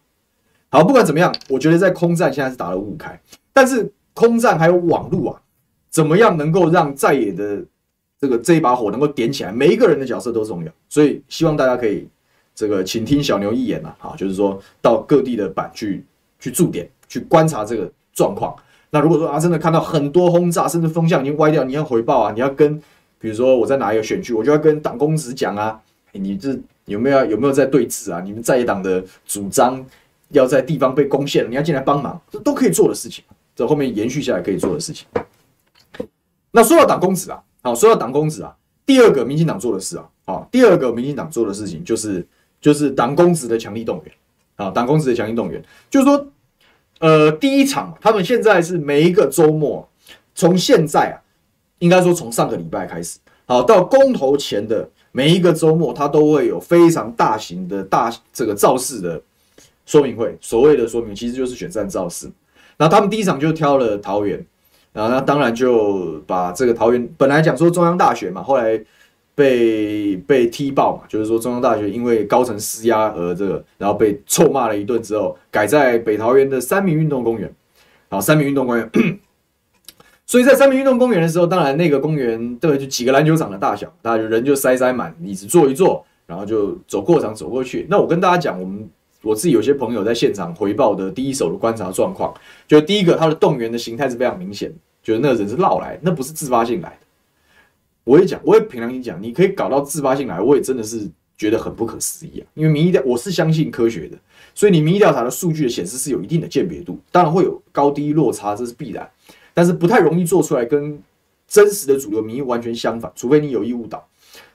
[0.68, 3.18] 好，不管怎么样，我觉得在空战现在是打了五五开，
[3.55, 5.41] 但是空战还有网路啊，
[5.89, 7.64] 怎么样能够让在野的
[8.20, 9.51] 这个这一把火能够点起来？
[9.51, 12.07] 每一个人的角色都重要，所以希望大家可以
[12.55, 16.05] 这个请听小牛一言啊，好，就是说到各地的板去。
[16.39, 18.55] 去驻点去观察这个状况。
[18.91, 22.80] 那如果说啊，真的看到很多轰炸，甚至风向已经歪掉，你要回报啊，你要跟，
[23.18, 25.78] 比如说我在哪一个选区，我就要跟党公职讲啊，
[26.12, 28.20] 你这有没有有没有在对峙啊？
[28.20, 29.84] 你们在野党的主张
[30.30, 33.24] 要在地方被攻陷了，你要进来帮忙，这都可以做的事情。
[33.55, 35.07] 这后面延续下来可以做的事情。
[36.53, 38.55] 那说到党公职啊，好，说到党公职啊，
[38.87, 42.26] 第二个民进党做的事啊，好，第二个民进党做的事情就是
[42.61, 44.14] 就是党公职的强力动员。
[44.57, 46.26] 啊，党公职的强力动员，就是说，
[46.98, 49.86] 呃，第一场，他们现在是每一个周末，
[50.34, 51.20] 从现在啊，
[51.78, 59.20] 应该说从上个礼拜开始，好，到公投前的每一个周末，他都会有非常大型的大这个造势的
[59.84, 60.36] 说明会。
[60.40, 62.30] 所谓的说明，其实就是选战造势。
[62.78, 64.44] 那他们第一场就挑了桃园，
[64.92, 68.82] 然后那当然就把这个桃园本来讲说中央大学嘛，后来。
[69.37, 77.55] 被被踢爆嘛，就是说中央大学因为高层施压而这个，然后被臭骂了一顿之后，改在北桃园的三民运动公园，
[78.09, 78.91] 好，三民运动公园。
[80.24, 87.87] 所以在三民运动公园的时候，当然那个公园对，就几个篮球场的大小，大家就人就塞塞满，椅子坐一坐，然后就走过场走过去。
[87.91, 88.89] 那我跟大家讲，我们
[89.22, 92.34] 我自己有些朋友在现场回报的第一手的观察状况，
[92.66, 94.72] 就第一个他的动员的形态是非常明显，
[95.03, 97.05] 就是那个人是绕来，那不是自发性来的。
[98.07, 102.46] 我也讲，我也凭良心讲，你可以搞到自发性来，我也真的是觉得很不可思议啊！
[102.54, 104.16] 因为民意调，我是相信科学的，
[104.54, 109.11] 所以你民意调查的数据的显示是有一定的鉴别度，当然会有高低落差，这是必然，
[109.52, 110.96] 但是不太容易做出来跟
[111.48, 114.07] 真实的主流民意完全相反，除非你有意误导。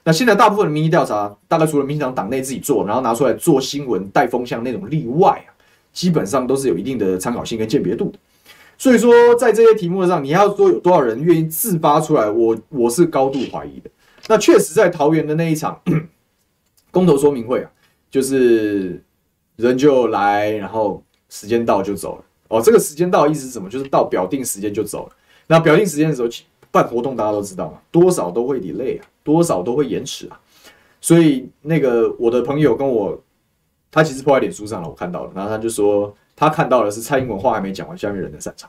[0.02, 5.52] 那现在大部分的民意调查，大概除了民进党党内自己做，然后拿出来做新闻带风向那种例外啊，
[5.92, 8.10] 基本上都是有一定的参考性跟鉴别度。
[8.82, 13.88] 所以说，在这些题目上，你要说有多少人愿意自发出来，我我是高度怀疑的。
[14.26, 15.80] 那确实在桃园的那一场
[16.90, 17.70] 公投说明会啊，
[18.10, 19.00] 就是
[19.54, 22.24] 人就来，然后时间到就走了。
[22.48, 23.70] 哦，这个时间到意思是什么？
[23.70, 25.12] 就是到表定时间就走了。
[25.46, 26.28] 那表定时间的时候
[26.72, 30.40] 办活动，大家都知道嘛，多少都会 delay 啊，多少都会延迟啊。
[31.00, 33.16] 所以那个我的朋友跟我，
[33.92, 36.12] 他其实破在脸书上了，我看到了，然后他就说。
[36.34, 38.68] 他看到的是蔡英文话还没讲完，下面人在散场。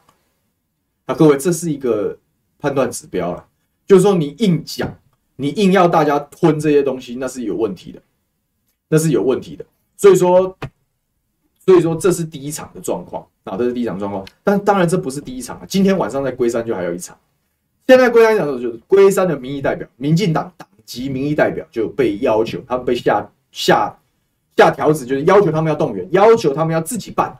[1.05, 2.17] 那各位，这是一个
[2.59, 3.45] 判断指标了，
[3.85, 4.93] 就是说你硬讲，
[5.35, 8.01] 你硬要大家吞这些东西，那是有问题的，
[8.87, 9.65] 那是有问题的。
[9.97, 10.57] 所以说，
[11.65, 14.25] 所以说这是第一场的状况啊，这是第一场状况。
[14.43, 17.17] 但当然这不是第一场啊，今天晚上在龟山就还有一场。
[17.85, 23.93] 现在龟山讲的就是龟山的民意代表，民进党党籍民意代表就被要求，他们被下下
[24.55, 27.37] 下条子，就是要求他们要动员，要求他们要自己办。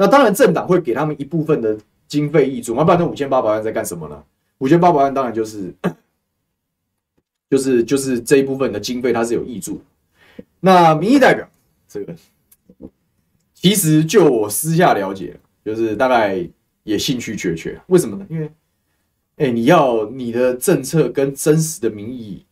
[0.00, 1.76] 那当然，政党会给他们一部分的
[2.08, 4.24] 经费挹注，那不然那五千八百万在干什么呢？
[4.56, 5.74] 五千八百万当然就是，
[7.50, 9.78] 就是就是这一部分的经费它是有挹注。
[10.58, 11.46] 那民意代表
[11.86, 12.16] 这个，
[13.52, 16.48] 其实就我私下了解，就是大概
[16.82, 17.78] 也兴趣缺缺。
[17.88, 18.26] 为什么呢？
[18.30, 18.50] 因为，
[19.36, 22.42] 哎、你要你的政策跟真实的民意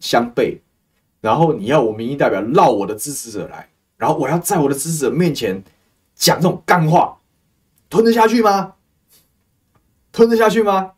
[0.00, 0.56] 相悖，
[1.20, 3.68] 然后你要我民意代表绕我的支持者来，
[3.98, 5.62] 然后我要在我的支持者面前。
[6.16, 7.20] 讲这种干话，
[7.88, 8.74] 吞得下去吗？
[10.10, 10.94] 吞得下去吗？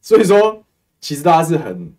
[0.00, 0.64] 所以说，
[1.00, 1.92] 其实大家是很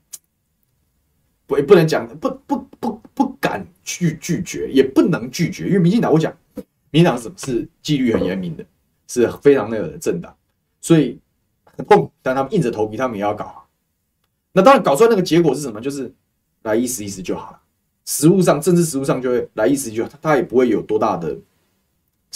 [1.45, 6.35] 不也不能讲，不不不不敢去拒绝，也不能拒绝，因为民进党我讲，
[6.89, 8.65] 民进党是是纪律很严明的，
[9.07, 10.35] 是非常那个的政党，
[10.81, 11.19] 所以
[11.63, 13.67] 很痛，但他们硬着头皮，他们也要搞。
[14.51, 15.79] 那当然搞出来那个结果是什么？
[15.79, 16.11] 就是
[16.63, 17.61] 来意思意思就好了。
[18.05, 21.37] 实务上，政治实务上就会来意思就好，他也不会有多大的。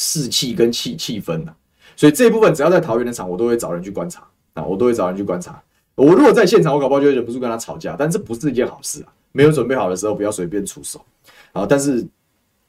[0.02, 1.54] 士气跟气气氛呐，
[1.94, 5.62] 所以这一部分只要在桃园的场，我都会找人去观察啊，我都会找人去观察。
[5.96, 9.12] 我如果在现场，我搞不好就会忍不住跟他吵架，但这不是一件好事啊。
[9.34, 11.04] 没有准备好的时候，不要随便出手
[11.52, 11.66] 啊。
[11.68, 12.08] 但是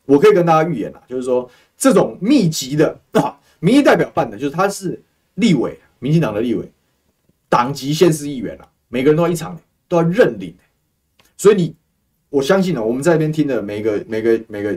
[0.06, 5.00] 我可以跟大家预言啊，就是说这种密集的啊，民意代表办的，就是他是
[5.36, 6.68] 立委，民进党的立委，
[7.48, 9.56] 党籍县市议员啊，每个人都要一场，
[9.86, 10.52] 都要认领。
[11.36, 11.76] 所以你，
[12.28, 14.76] 我相信呢，我们在这边听的每个每个每个。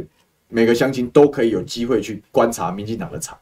[0.53, 3.35] 每个乡亲都可以有机会去观察民进党的场，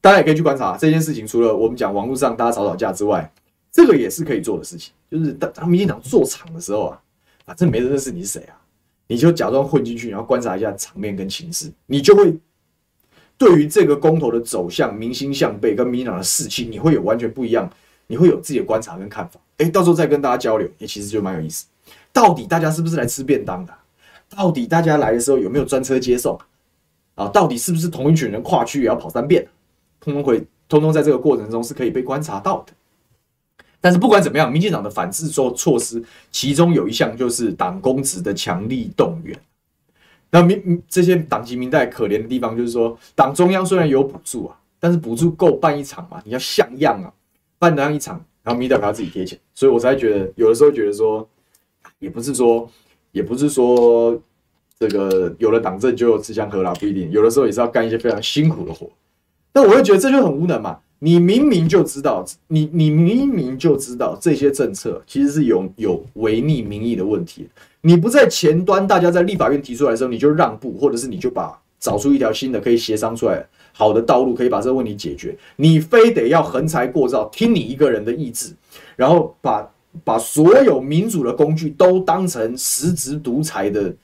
[0.00, 1.26] 大家也可以去观察这件事情。
[1.26, 3.28] 除了我们讲网络上大家吵吵架之外，
[3.72, 4.92] 这个也是可以做的事情。
[5.10, 7.02] 就是当当民进党做场的时候啊，
[7.44, 8.54] 反正没人认识你是谁啊，
[9.08, 12.38] 你就假装混进去，然后观察一下场面跟情势，你就会
[13.36, 17.68] 对于这个公投的走向、民心向背跟民进党的士气，你会有完全不一样，
[18.06, 19.40] 你会有自己的观察跟看法。
[19.58, 21.66] 哎，到时候再跟大家交流，也其实就蛮有意思。
[22.12, 23.74] 到底大家是不是来吃便当的？
[24.34, 26.38] 到底大家来的时候有没有专车接送
[27.14, 27.28] 啊？
[27.28, 29.46] 到底是不是同一群人跨区也要跑三遍？
[30.00, 32.72] 通通会，通通在这个过程中是可以被观察到的。
[33.80, 39.38] 但是不管怎么样，民进党的反制措措施，其中有一项就是党公职的强力动员。
[40.30, 46.22] 那民这些党籍民代可怜的地方，就是说党中央虽然有补助啊，但是补助够办一场嘛？
[46.24, 47.12] 你要像样啊，
[47.58, 51.28] 办得上一场，然后民代还要自己贴钱，所以我才觉得有的时候觉得说，
[51.98, 52.70] 也不是说。
[53.12, 54.20] 也不是说
[54.78, 58.90] 这个有了党政就吃香喝辣，不一定，有的时候也是要干一些非常辛苦的活。
[59.52, 60.78] 但我会觉得这就很无能嘛。
[60.98, 67.48] 你明明就知道，你你明明就知道这些政策其实是有有违逆民意的问题。
[67.80, 75.36] 你不在前端，大家在立法院提出来的时候，你就让步，或者是你就把找出一条新的可以协商出来好的道路，可以把这个问题解决。
[75.56, 78.52] 你非得要横财过造，听你一个人的意志，
[78.96, 79.68] 然后把。
[80.04, 83.94] 把所有民主的工具都当成实质独裁的，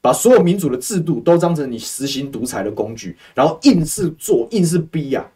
[0.00, 5.26] 把所有民主的制度都当成你实行独裁的工具，然后硬是做，硬是逼啊！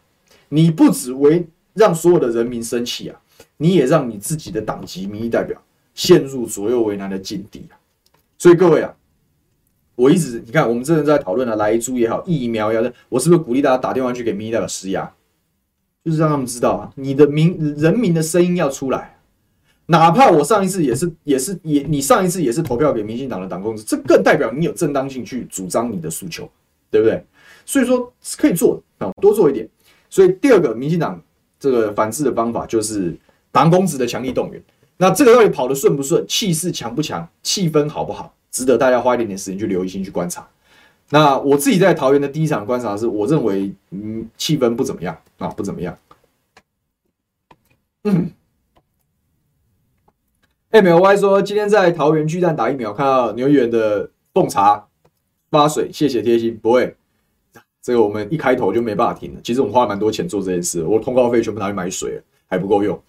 [0.49, 3.19] 你不只为让所有的人民生气啊，
[3.57, 5.59] 你也让你自己的党籍民意代表
[5.95, 7.73] 陷入左右为难的境地啊！
[8.37, 8.93] 所以各位啊，
[9.95, 15.11] 我一直你看，我们这人在讨论的莱猪也好，疫苗也好，我是不是鼓励大家打电话去给民意代表施压，
[16.03, 19.14] 就是让他们知道啊，你的民人民的声音要出来。
[19.87, 26.49] 哪怕我上一次也是也是也你上一次也是投票给民进党的党工，这更代表你有正当性去主张你的诉求，
[26.89, 27.23] 对不对？
[27.65, 29.67] 所以说可以做啊，多做一点。
[30.09, 31.21] 所以第二个民进党
[31.59, 33.15] 这个反制的方法就是
[33.51, 34.63] 党工职的强力动员。
[34.97, 40.47] 那这个到底跑得顺不顺，气势强不强，气氛好不好，值得大家花一点点时间去留意心去观察。
[41.09, 45.95] 那我自己在桃园的第一场观察是，我认为嗯气氛不怎么样啊，不怎么样。
[48.05, 48.31] 嗯。
[50.75, 54.85] MLY 说：“今天在桃园巨蛋打疫苗，看到牛议员的奉茶
[55.49, 56.59] 发水，谢谢贴心。
[56.61, 56.93] 不会，
[57.81, 59.39] 这个我们一开头就没办法停了。
[59.41, 63.01] 其实我们花了蛮多钱做这件事，我通告费全部拿去买水了，还不够用。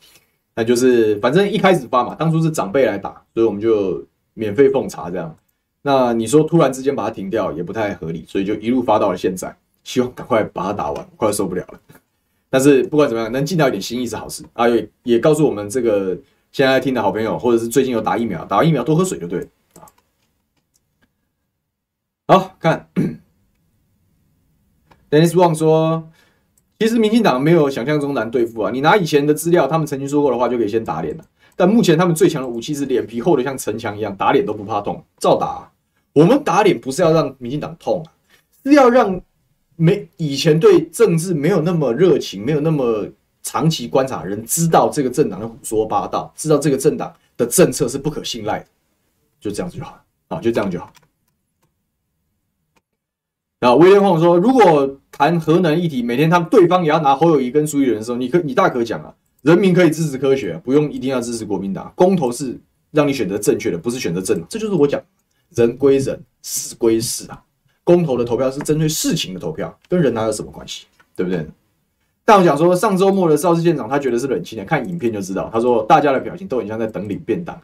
[0.55, 4.01] 那就是反正一开始发嘛，当初是长辈来打，所以我们就
[4.35, 5.37] 免费奉茶这样。
[5.83, 9.53] 那你说突然之间把它停掉也不太合理，所以就一路发到了现在，
[9.83, 11.81] 希望赶快把它打完，快受不了了。
[12.49, 14.69] 但是不管怎么样，能尽到一点心意是好事啊！
[14.69, 16.17] 也也告诉我们这个
[16.57, 19.84] 现在听的好朋友，或者是最近有打疫苗，打完疫苗多喝水就对了啊。
[22.28, 22.88] 好，看。
[25.11, 26.11] Dennis Wang 说
[26.80, 28.70] ：“其实民进党没有想象中难对付啊！
[28.70, 31.24] 你拿以前的资料，他们曾经说过的话，就可以先打脸了。
[31.57, 35.70] 但目前他们最强的武器是脸皮厚的像城墙一样，打脸都不怕痛，照打。
[36.14, 38.09] 我们打脸不是要让民进党痛啊，
[38.64, 39.20] 是要让
[39.76, 43.07] 没以前对政治没有那么热情、没有那么
[43.47, 48.66] 长期观察人知道这个政党的胡说八道，知道这个政党的政策是不可信赖的，
[49.40, 50.92] 就这样子就好啊，就这样就好。”
[53.61, 61.92] 啊，威廉旺说：“如果谈核能议题，每天他们对方也要拿侯友宜跟苏玉仁的时候，你可你大可讲啊，人民可以支持科学，不用一定要支持国民党。
[61.94, 64.47] 公投是让你选择正确的，不是选择政党。
[64.51, 65.01] 这就是我讲，
[65.51, 67.40] 人归人，事归事啊。
[67.84, 70.86] 公投的投票是针对事情的投票，跟人哪有什么关系？
[71.14, 71.47] 对不对？
[72.27, 75.49] 但我讲说，上周末的邵氏县长他觉得是冷清的，看影片就知道。
[75.51, 77.59] 他说大家的表情都很像在等领便当。”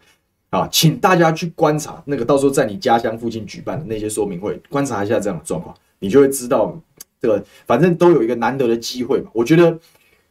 [0.50, 6.78] 啊，请大家去观察那个到时候在你家乡附近举办的那些说明会，观察一下这样的状况，你就会知道
[7.18, 9.30] 这个反正都有一个难得的机会嘛。
[9.32, 9.74] 我觉得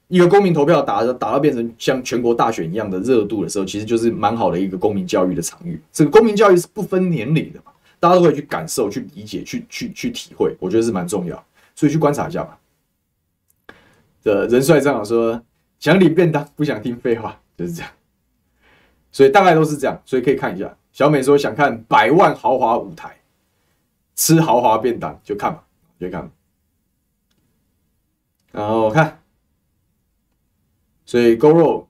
[0.10, 5.82] 一个公民投票打打到变成像全国大选一样的热度的时候，其实就是蛮好的一个公民教育的场域。
[5.92, 11.44] 这个公民教育是不分年龄的嘛，大家都可以去感受、去理解、去去去体会，我觉得是蛮重要，
[11.76, 12.56] 所以去观察一下吧。
[14.24, 15.42] 这仁帅站长说
[15.80, 17.92] ：“想领便当，不想听废话， 就是这样。”
[19.12, 20.78] 所以大概都是这样，所以可以看一下。
[20.92, 23.18] 小美说想看百万豪华舞台，
[24.16, 25.64] 吃豪华便当就看吧，
[26.00, 26.30] 就看。
[28.52, 29.22] 然后看，
[31.06, 31.88] 所以 Go r o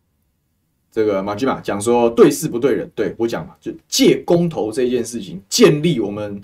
[0.92, 6.42] 这个马吉马讲说对事不对人，对我讲嘛，就借公投这件事情建立我们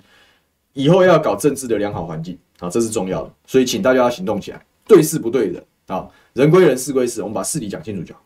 [0.72, 3.32] 以后要搞政治的良好环境啊，这是重要的。
[3.46, 8.22] 所以请大家要行动起来，对事不对人啊，人归人，事归事，我们把事理讲清楚就好。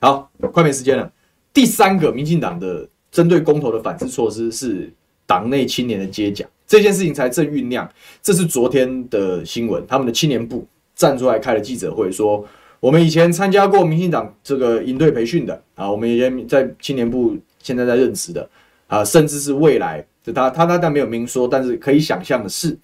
[0.00, 1.10] 好，快没时间了。
[1.52, 4.92] 第三个，民进党的针对公投的反制措施是
[5.24, 7.88] 党内青年的接奖，这件事情才正酝酿。
[8.20, 12.44] 这是昨天的新闻，他们的青年部站出来开了记者会，说
[12.80, 18.50] 我们以前参加过民进党这个营队培训的啊，我们以前在青年部现在在任职的
[18.88, 20.04] 啊，甚至是未来，
[20.34, 22.76] 他他他但没有明说，但是可以想象的是，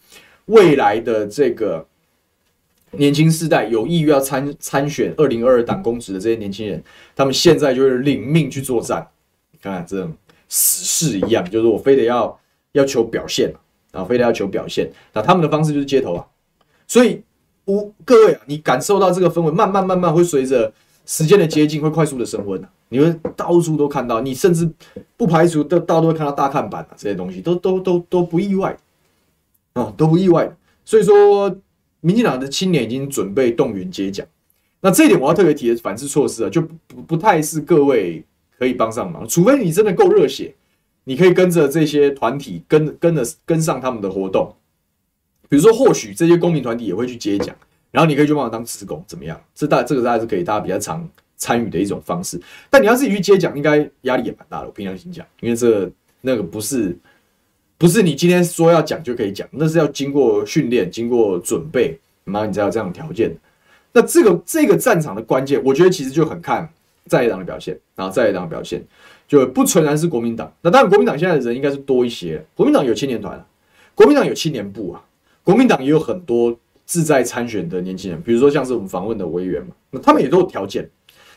[0.47, 1.85] 未来的这个。
[2.93, 6.83] 年轻世代有意愿要参参选二零二二党公职的这些年轻人，
[7.15, 9.07] 他们现在就是领命去作战。
[9.53, 10.13] 你看看这种
[10.49, 12.37] 死士一样，就是我非得要
[12.73, 13.55] 要求表现
[13.93, 14.91] 啊，非得要求表现。
[15.13, 16.27] 那他们的方式就是街头啊。
[16.89, 17.23] 所以，
[17.67, 20.73] 无各位啊，你感受到这个氛围，慢慢慢慢会随着
[21.07, 22.69] 时间的接近，会快速的升温啊。
[22.89, 24.69] 你会到处都看到，你甚至
[25.17, 28.77] 不排除都到都会看到大看板啊，这些东西都都都都不意外
[29.75, 30.53] 啊，都不意外。
[30.85, 31.57] 所以说。
[32.01, 34.27] 民进党的青年已经准备动员接奖，
[34.81, 38.25] 那这一点我要特别提的反制措施啊，就不不太是各位
[38.59, 40.55] 可以帮上忙，除非你真的够热血，
[41.05, 44.55] 你可以跟着这些团体跟跟着跟上他们的活动，
[45.49, 47.55] 比如说或许这些公民团体也会去接奖，
[47.91, 49.39] 然后你可以去帮我当志工，怎么样？
[49.55, 52.41] 这大这个大概是可以大家比较常参与的一种方式，
[52.71, 54.67] 但你要自己去接奖，应该压力也蛮大的。
[54.67, 55.91] 我凭良心讲，因为这
[56.23, 56.97] 那个不是。
[57.81, 63.35] 不是你今天说要讲就可以讲，那是要经过训练、经过准备，然后你才有这样的条件。
[63.91, 66.69] 那这个这个战场的关键，我觉得其实就很看
[67.07, 68.85] 在野党的表现，然后在野党的表现
[69.27, 70.53] 就不纯然是国民党。
[70.61, 72.45] 那当然，国民党现在的人应该是多一些。
[72.55, 73.43] 国民党有青年团，
[73.95, 75.03] 国民党有青年部啊，
[75.43, 76.55] 国民党也有很多
[76.87, 80.87] 志在参选的年轻人，比如说像是我们访问的委员嘛，那他们也都有条件，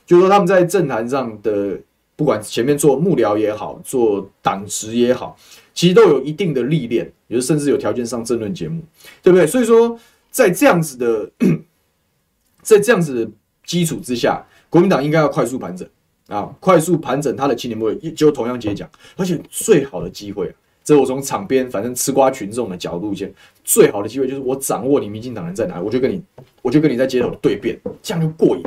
[0.06, 1.80] 就是说他们在政坛上的，
[2.18, 5.38] 不管前面做幕僚也好，做党职也好。
[5.74, 8.82] 其实都有一定的历练，有甚至有条件上政论节目，
[9.22, 9.48] 对不对？
[9.48, 10.00] 所以说，
[10.30, 11.30] 在这样子的，
[12.62, 13.32] 在这样子的
[13.66, 15.88] 基础之下，国民党应该要快速盘整
[16.28, 20.54] 啊，快速盘整他的青年部，就同样接讲，而且最好的机会啊，
[20.84, 26.22] 这我从场边反正吃瓜群众的角度先，最好的机会就是我掌握你民进党人在哪，我就跟你，
[26.62, 28.64] 我就跟你在街头对辩，这样就过瘾，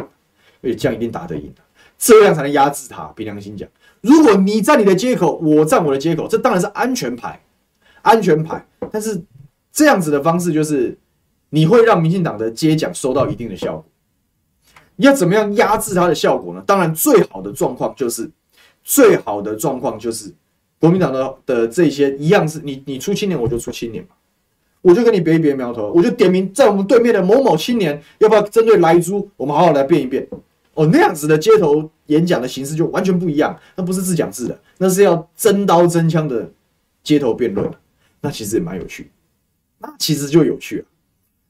[0.63, 1.53] 而且这样一定打得赢，
[1.97, 3.05] 这样才能压制他。
[3.15, 3.69] 凭良心讲。
[4.07, 7.41] 如果你在你的街口，我站我的街口，这当然是安全牌，
[8.03, 8.65] 安全牌。
[8.93, 9.21] 但是
[9.73, 10.97] 这样子的方式就是，
[11.51, 13.85] 你会让民进党的接奖收到一定的效果。
[14.95, 16.63] 你要怎么样压制它的效果呢？
[16.65, 18.31] 当然，最好的状况就是，
[18.85, 20.33] 最好的状况就是，
[20.79, 24.11] 国民党的的这些一样是你你出青年，我就出青年嘛。
[24.83, 30.25] 我就跟你别一别苗头，我就点名在我们对面的某某青年，要不要针对莱猪，我们好好来辩一辩？
[30.77, 36.49] 哦，那样子的街头演讲的形式就完全不一样，那不是自讲自的，那是要真刀真枪的
[37.03, 37.69] 街头辩论，
[38.21, 39.11] 那其实也蛮有趣，
[39.79, 40.85] 那其实就有趣了。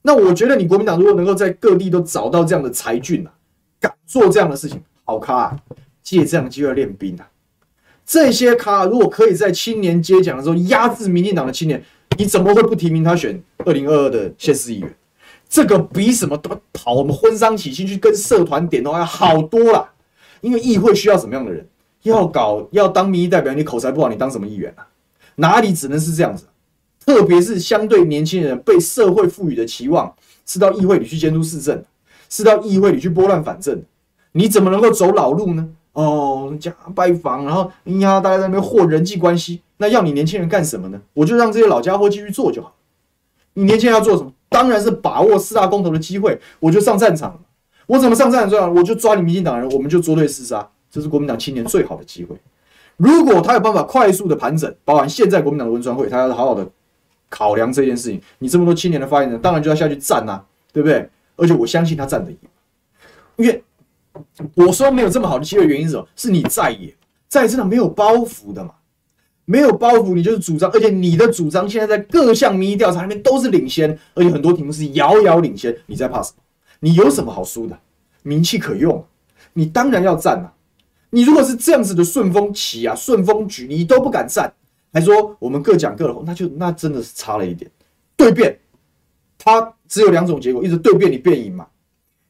[0.02, 3.32] 那我觉得你国民党如果能够在各地都找到这样的才俊啊，
[3.80, 5.58] 敢做这样的事情，好咖啊，
[6.02, 7.28] 借这样的机会练兵啊。
[8.04, 11.82] 这些咖如果可以在青年接奖的时候压制民进党的青年，
[12.16, 14.94] 你怎么会不提名他选二零二二的县市议员？
[15.56, 19.88] 这个比什么都跑我们婚丧喜庆去跟社团点的话要好多了。
[20.42, 21.66] 因为议会需要什么样的人？
[22.02, 24.86] 要搞要当民意代表，你口才不好，你当什么议员啊？
[25.36, 26.44] 哪里只能是这样子？
[27.06, 31.82] 特别是相对年轻人被社会赋予的期望，是到议会里去监督市政，
[32.28, 33.82] 是到议会里去拨乱反正，
[34.32, 35.66] 你怎么能够走老路呢？
[35.94, 41.00] 哦，家拜访，然后哎呀，大家在那边和人际关系，那要你年轻人干什么呢？
[41.14, 42.74] 我就让这些老家伙继续做就好。
[43.54, 44.30] 你年轻人要做什么？
[44.48, 47.38] 当然是把握四大公投的机会，我就上战场。
[47.86, 48.74] 我怎么上战场？
[48.74, 52.36] 我就抓你民进党人，我们就捉对厮杀，这是国民党青年最好的机会。
[52.96, 56.66] 如果他有办法快速的盘整，包含现在国民党的文传会，他要好好的。
[57.28, 61.10] 考量这件事情，你这么多青年的发言人，当然就要下去站呐、啊，对不对？
[61.34, 62.38] 而且我相信他站得赢，
[63.34, 63.64] 因为
[64.54, 66.06] 我说没有这么好的机会，原因是什么？
[66.14, 66.94] 是你在野，
[67.26, 68.70] 在野真的没有包袱的嘛？
[69.46, 76.42] 没有包袱，你就是主张，而且你的主张现在在各项民意调查里面都是领先，而且很多题目是遥遥领先，你在怕什么？
[76.80, 77.78] 你有什么好输的？
[78.22, 79.02] 名气可用，
[79.54, 80.52] 你当然要站呐、啊。
[81.10, 84.52] 你如果是这样子的顺风旗啊，顺风局，你都不敢站。
[84.92, 87.70] 还说我们各讲各的，那就那真的是差了一点。
[88.16, 88.58] 对辩，
[89.38, 91.66] 他只有两种结果：一直对辩你辩赢嘛，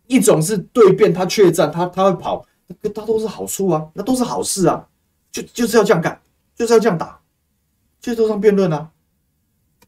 [0.06, 2.44] 一种是对辩他确战，他他会跑，
[2.82, 4.86] 那他都是好处啊，那都是好事啊，
[5.32, 6.20] 就就是要这样干，
[6.56, 7.20] 就是要这样打，
[8.00, 8.90] 街头上辩论啊，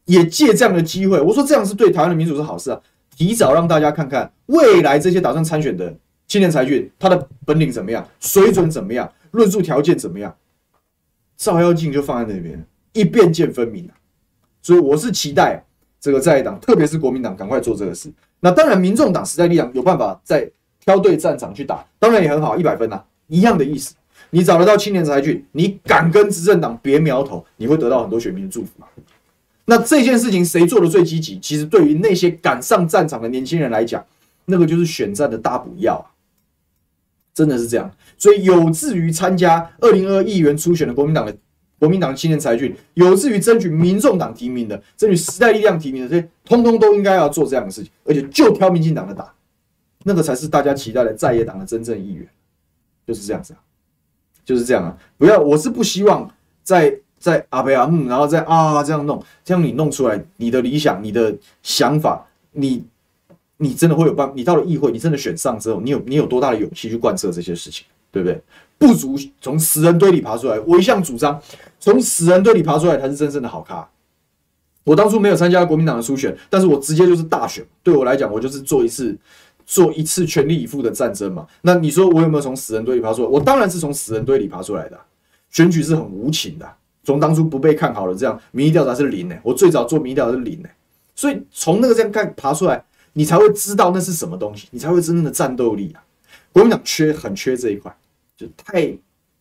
[0.05, 2.79] 也借这样的机会，我说这样是对台湾的民主是好事啊，
[3.17, 5.93] 提早让大家看看未来这些打算参选的
[6.27, 10.35] 青年才俊，他的本领怎么样，水准怎么样，论述条件怎么样。
[11.35, 13.95] 照妖镜就放在那边，一辩见分明啊！
[14.61, 15.63] 所以我是期待
[15.99, 18.11] 这个在党，特别是国民党赶快做这个事。
[18.41, 20.51] 那当然，民众党时代力量有办法再
[20.81, 23.95] 挑对战场去打，当然也很好，一百分呐，一样的意思。
[24.31, 28.71] 你找得到青年才俊，你敢跟执政党别苗头，你会得到很多选民的祝福。
[29.65, 31.37] 那这件事情谁做的最积极？
[31.39, 34.03] 其实对于那些敢上战场的年轻人来讲，
[34.45, 36.09] 那个就是选战的大补药啊！
[37.35, 37.89] 真的是这样。
[38.17, 41.35] 所以有志于参加二零二二议员初选的国民党的
[41.77, 49.31] 国民党青年才俊，有志于争取民众党提名的，争取时代力量提名的，这些通通都应该要做这样的事情，而且就挑民进党的打，
[50.03, 52.27] 那个才是大家期待的在野党的真正议员，
[53.05, 53.59] 就是这样子啊，
[54.49, 56.27] 就是这样啊，不要，我是不希望
[56.63, 61.31] 在在阿北阿姆，然后再啊这样弄，这样你弄出来你的理想、你的
[61.61, 62.83] 想法，你
[63.57, 67.85] 你真的会有办，你到了议会，你真的选上之后，你有你有多大的勇气去贯彻这些事情？
[68.11, 68.41] 对不对？
[68.79, 70.59] 不如从死人堆里爬出来。
[70.61, 71.39] 我一向主张，
[71.79, 73.87] 从死人堆里爬出来才是真正的好咖。
[74.83, 77.63] 我当初没有参加国民党的初选，但是我直接就是大选。
[77.83, 79.15] 对我来讲，我就是做一次，
[79.69, 81.45] 做一次全力以赴的战争嘛。
[81.61, 83.27] 那你说我有没有从死人堆里爬出来？
[83.27, 84.99] 我当然是从死人堆里爬出来的。
[85.51, 86.67] 选举是很无情的，
[87.03, 89.35] 从当初不被看好的这样，民意调查是零呢。
[89.43, 90.69] 我最早做民意调查是零呢，
[91.13, 96.01] 所以从那个这样看爬出来，你才会知道那是什么东西，你才会真正的战斗力啊。
[96.51, 97.95] 国民党缺很缺这一块。
[98.35, 98.97] 就太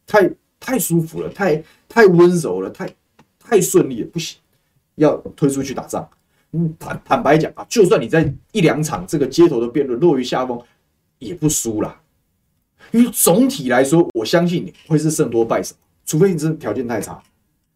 [0.09, 2.93] 太太舒服了，太太温柔了，太
[3.39, 4.37] 太顺利了，不行，
[4.97, 6.09] 要推出去打仗。
[6.53, 10.59] 嗯，坦坦白讲啊，就算你在一两场这个街头的辩论落于下风，
[11.18, 12.01] 也不输啦。
[12.90, 15.74] 因为总体来说，我相信你会是胜多败少，
[16.07, 17.22] 除非你真的条件太差，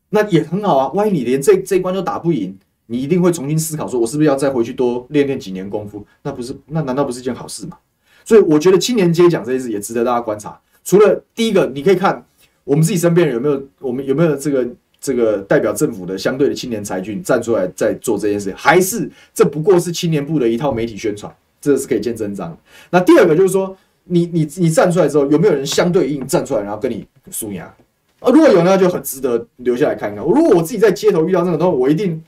[0.09, 0.89] 那也很好啊。
[0.93, 2.57] 万一你连这这一关都打不赢，
[2.87, 6.07] 你一定会重新思考，说我是不是要再回去多练练几年功夫？
[6.23, 7.77] 那不是，那难道不是一件好事吗？
[8.25, 10.59] 所以我觉得青年接奖这件事也值得大家观察。
[10.83, 12.25] 除了第一个，你可以看
[12.65, 14.67] 我们自己身边人有没有，我们有没有这个
[15.03, 22.57] 这个代表政府的相对的青年才俊站出来在做这件事，还是这不过是青年部的一套媒体宣传，这是可以见真章。
[22.89, 27.77] 那第二个就是说，你你你站出来之后，有没有人相对应站出来，然后跟你输赢啊？
[28.25, 30.25] 如果有，那就很值得留下来看看。
[30.25, 32.23] 如果我自己在街头遇到这种东西，我一定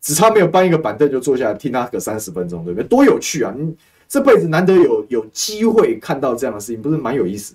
[0.00, 2.88] 只差没有搬一个板凳就坐下来听他个三十分钟，对不对？
[2.88, 3.54] 多有趣啊！
[3.54, 3.74] 你
[4.08, 7.54] 这辈子难得有有机会看到这样的事情，不是蛮有意思？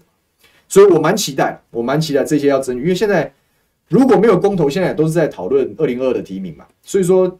[0.68, 3.34] 所以我蛮期待，我蛮期待这些要争取，因为现在
[3.90, 7.40] 如果没有公投，现在都是在讨论二零二二的提名嘛，所以说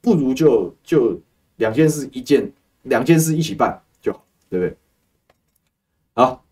[0.00, 1.20] 不如就就
[1.56, 4.76] 两件事一件，两件事一起办就好，对不对？
[6.14, 6.44] 好，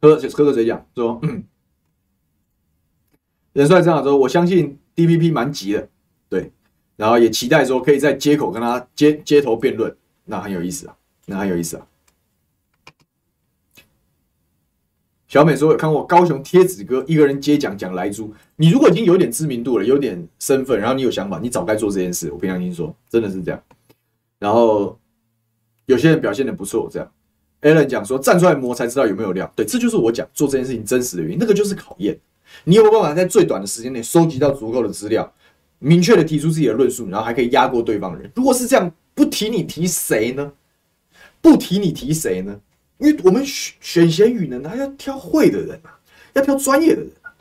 [0.00, 1.44] 喝喝个水讲说，嗯，
[3.52, 4.78] 人帅这样说，我相信。
[4.96, 5.88] DPP 蛮急的，
[6.28, 6.52] 对，
[6.96, 9.96] 然后也期待说可以在街口跟他街街头辩论，
[10.26, 11.86] 那很有意思啊，那很有意思啊。
[15.30, 22.32] 小美说有看过高雄贴纸哥一个人接讲讲莱猪，你如果已经有点知名度了，有点身份，然后你有想法，你早该做这件事。
[22.32, 23.62] 我平常心说，真的是这样。
[24.40, 24.98] 然后
[25.86, 27.08] 有些人表现得不错，这样。
[27.62, 32.18] Alan 讲说站出来磨才知道有没有料，对，这就是我讲做这件事情真实的原因，那个就是考验。
[32.64, 35.32] 你有没有办法在最短的时间内收集到足够的资料，
[35.78, 38.28] 明确的提出自己的论述，然后还可以压过对方人？
[38.34, 40.52] 如果是这样，不提你提谁呢？
[41.40, 42.60] 不提你提谁呢？
[43.00, 45.98] 因为我们选选贤与能，他要挑会的人啊，
[46.34, 47.32] 要挑专业的人啊。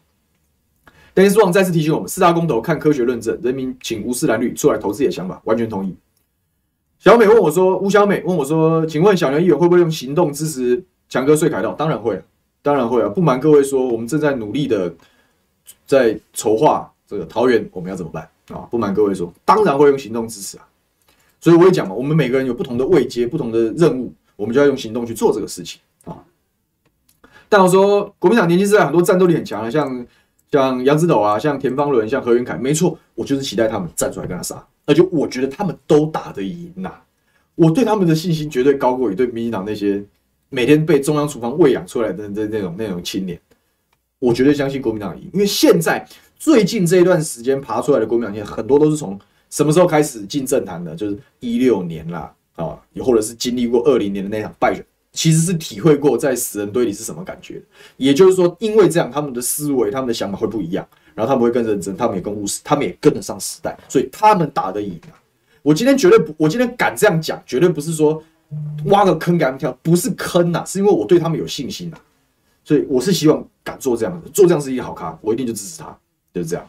[1.13, 5.95] 但是，希望再次提醒我们：四大公投看科学论证，人民请无视蓝绿出来投自己的想法，完全同意。
[6.97, 11.73] 小美问我说：“吴小美问我说，请问小牛议员会不会用行动支持强哥税凯道？
[11.73, 12.21] 当然会啊。”
[12.61, 13.07] 当然会啊！
[13.07, 14.93] 不瞒各位说，我们正在努力的
[15.87, 18.67] 在筹划这个桃园，我们要怎么办啊？
[18.69, 20.67] 不瞒各位说，当然会用行动支持啊！
[21.39, 26.23] 所以我也讲嘛，我们每个人有不同的位阶、不同的任务，我们就要用行动去做这个事情啊。
[27.49, 30.05] 但我说，国民党年轻时代很多战斗力很强的，像
[30.51, 36.93] 像杨之斗啊，像田方伦、像何元凯，没错，我就是期待他们站出来跟他杀，而且我觉得他们都打得赢呐！
[37.55, 40.03] 我对他们的信心绝对高过于对民进党那些。
[40.51, 43.39] 每天被中央厨房喂养出来的那那种那种青年，
[44.17, 46.03] 我绝对相信国民党赢，因为现在
[46.39, 49.19] 最近这一段时间爬出来的国民党，很多都是从
[49.51, 50.95] 什么时候开始进政坛的？
[50.95, 52.33] 就是一六年啦，
[52.67, 57.61] 啊，也或者是经历过二零年的那场败选，其实是体会过在死人堆里是什么感觉。
[57.97, 65.15] 也就是说，因为这样，他们的思维、他们的想法会不一样，然后他们会更认真，他们也更务实，他们也跟得上时代，所以他们打得赢啊！
[65.61, 68.21] 我今天绝对不，我今天敢这样讲，绝对不是说。
[68.85, 72.01] 挖个坑给他们跳，不是坑呐、啊，是因为我对他们有信心呐、啊，
[72.63, 75.95] 所以我是希望敢做这样的，做这样是一个好咖，我一定就支持他，
[76.33, 76.67] 就是这样。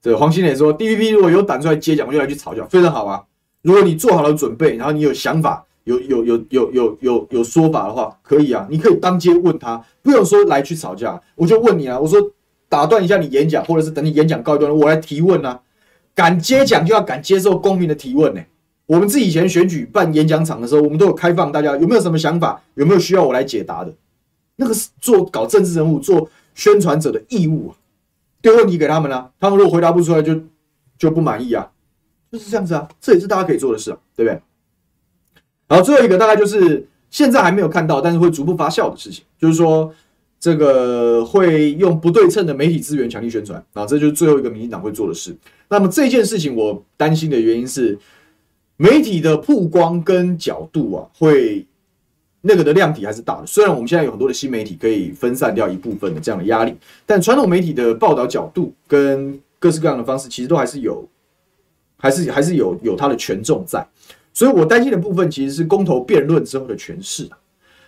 [0.00, 3.22] 对黄心磊说，DVP 如果有胆出来接讲，我就来去吵架，非常好啊。
[3.64, 12.20] 如果你做好了准备，然后你有想法，有有有有有有有说法的话，可以啊，你可以当街问他，不用说来去吵架，我就问你啊，我说
[12.68, 15.60] 打断一下你演讲，或者是等你演讲告一段落，我来提问啊。
[16.14, 18.40] 敢接讲就要敢接受公民的提问呢、
[18.86, 23.92] 我们自己以前选举办演讲场的时候，我们都有开放大家有没有什么想法，有没有需要我来解答的？
[24.56, 27.74] 那个是做搞政治人物、做宣传者的义务啊，
[28.40, 30.38] 丢问题给他们啊，他们如果回答不出来，就
[30.96, 31.68] 就不满意啊，
[32.34, 34.40] 就是这样子啊，这也是大家可以做的事啊，对不对？
[35.68, 39.90] 然后最后一个大概就是现在还没有看到，但是会逐步发酵的事情，就是说
[40.38, 45.36] 这个会用不对称的媒体资源强力宣传啊，这就是最后一个民进党会做的事。
[45.68, 47.98] 那么这件事情我担心的原因是。
[48.76, 51.64] 媒体的曝光跟角度啊，会
[52.40, 53.46] 那个的量体还是大的。
[53.46, 56.74] 虽然我们现在有很多的新媒体可以分散掉一部分的这样的压力，
[57.06, 61.08] 但传统媒体的报道角度跟各式各样的方式，其实都还是有，
[62.04, 63.82] 还是还是有有它的权重在。
[64.34, 67.26] 所以我担心的部分其实是公投辩论之后的诠释。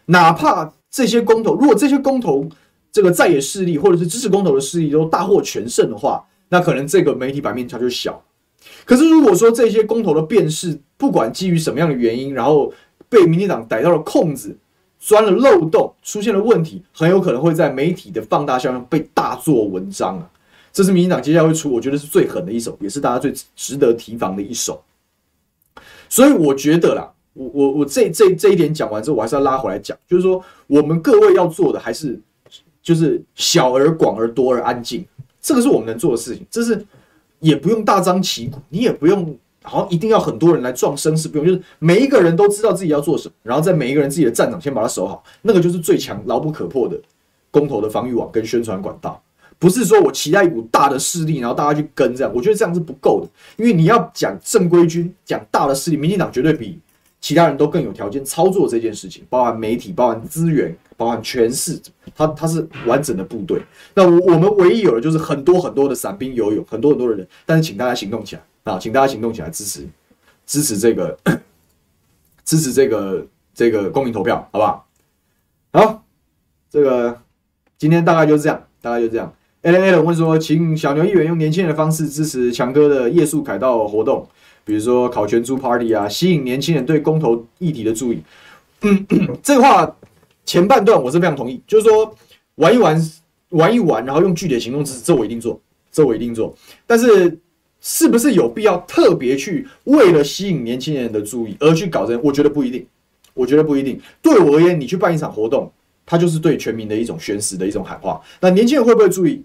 [0.07, 2.49] 哪怕这些公投，如果这些公投
[2.91, 8.23] 这个在野势力或者是支持公投的势力都大获全胜的话，那可能这个媒体版面它就小。
[8.87, 12.73] 可是，如果说这些公投的辩释，不管基于什么样的原因，然后
[13.09, 14.57] 被民进党逮到了空子，
[14.99, 20.31] 钻了漏洞，出现了问题，很有可能会在媒体的放大效应被大做文章啊！
[20.77, 24.83] 这是民进党接下来会出，我觉得是最狠的一手，也是大家最值得提防的一手。
[26.07, 32.21] 所以，我觉得啦，我我我这这这一点讲完之后，我还是要拉回来讲，就是说，我们各位要做的还是
[32.83, 35.03] 就是小而广而多而安静，
[35.41, 36.87] 这个是我们能做的事情，这是。
[37.39, 46.99] 也不用大张旗鼓，你也不用好像一定要很多人来壮声势，不用，就是每一个人都知道自己要做什么，然后在每一个人自己的战场先把它守好，那个就是最强、牢不可破的
[47.51, 49.23] 公投的防御网跟宣传管道。
[49.59, 56.79] 不是说我期待一股大的势力，然后大家去跟这样，我觉得这样是不够的，因为你要讲正规军，讲大的势力，民进党绝对比
[57.21, 60.77] 其他人都更有条件操作这件事情，包含媒体，包含资源。
[60.99, 61.79] 包含权势，
[62.15, 63.61] 他他是完整的部队。
[63.93, 67.29] 那我我们唯一有的就是很多很多的散兵游勇，很多很多的人。
[67.45, 68.79] 但是请大家行动起来啊！
[68.79, 69.87] 请大家行动起来，支持
[70.47, 71.15] 支持这个
[72.47, 74.89] 支持这个这个公民投票，好不好？
[75.75, 76.03] 好，
[76.71, 77.21] 这个
[77.77, 79.31] 今天大概就是这样，大概就这样。
[79.67, 84.25] LNL 问说，请小牛议员用年轻人的方式支持强哥的夜宿凯道活动，
[84.65, 88.23] 比如说烤全猪 Party 啊，吸引年轻人对公投议题的注意。
[88.83, 89.05] 嗯，
[89.43, 89.97] 这话。
[90.45, 92.15] 前半段我是非常同意，就是说
[92.55, 93.11] 玩一玩，
[93.49, 95.61] 玩一玩，然后用具体的行动支持，这我一定做，
[95.91, 96.55] 这我一定做。
[96.87, 97.37] 但是
[97.81, 102.17] 是不是有必要特别去为了吸引年轻人的注意而去搞这？
[102.21, 102.87] 我觉得不一定，
[103.35, 104.01] 我觉得不一定。
[104.23, 105.69] 对我而言，你去办一场活动，
[106.07, 108.21] 它就是对全民的一种宣示的一种喊话。
[108.41, 109.45] 那年轻人会不会注意？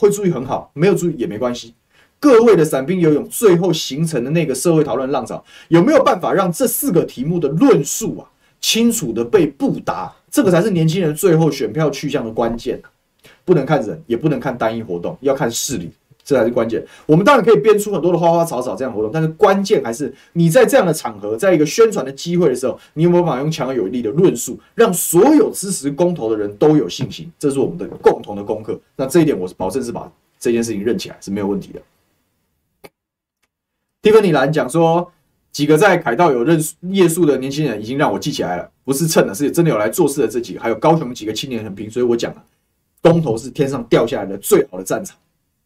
[0.00, 1.74] 会注意很好，没有注意也没关系。
[2.18, 8.24] 各位的散兵游勇最后形成的那个社会讨论浪潮，有没有办法让这四个题目的论述啊
[8.62, 10.10] 清楚的被布达？
[10.30, 12.80] 这个才是年轻人最后选票去向的关键。
[13.44, 15.90] 不能看人，也不能看单一活动，要看势力。
[16.22, 16.84] 这才是关键。
[17.06, 27.30] 我们当然可以编出很多的花花草草这样活动，但是关键还是你在这样的场合，在一个宣传的机会的时候，你有没有办法用强有力的论述，让所有支持公投的人都有信心？
[27.38, 28.78] 这是我们的共同的功课。
[28.96, 31.80] 那这一点，我是保证是把这件事情认起来是没有问题的。
[34.02, 35.12] 蒂芬尼兰讲说，
[35.52, 42.44] 几个在凯道有认夜宿的年轻人已经让我记起来了，不是蹭的，是真的有来做事的这几个，还有高雄几个青年很拼，所以我讲了，
[43.02, 45.16] 公投是天上掉下来的最好的战场。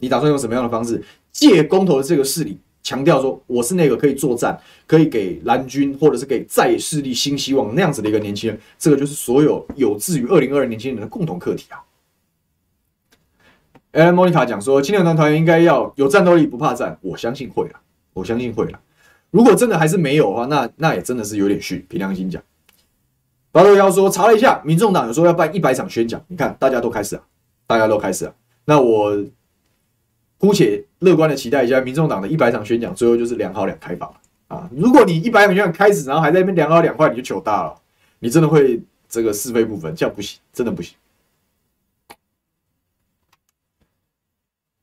[0.05, 1.03] 你打算用什么样的方式
[1.33, 8.61] 借公投的这个势力，强调说我是那个可以作战、可以给蓝军或者是给在势力新希望那样子的一个年轻人？
[8.79, 11.81] 这个就是所有有志于二零二二年轻人的共同课题啊。
[13.93, 16.99] 艾莫妮卡讲说，青年团团员应该要有战斗力，不怕战。
[17.01, 17.81] 我相信会了，
[18.13, 18.79] 我相信会了。
[19.31, 21.87] 如果真的还是没有的话，那那也真的是有点虚。
[21.89, 22.43] 凭良心讲，
[23.51, 27.23] 八六幺说查了一下，民众党有说要办一百场宣讲，你看大家都开始了，
[27.67, 28.35] 大家都开始了。
[28.67, 29.25] 那我。
[30.45, 34.13] 姑且乐观的期待一下，民众党的一百场宣讲，最后就是两好两开法
[34.47, 34.69] 啊！
[34.77, 37.75] 如果你一百场宣讲开始，然后还在那边两好两坏，你就糗大了，
[38.19, 38.79] 你真的会
[39.09, 40.95] 这个是非不分，这样不行，真的不行。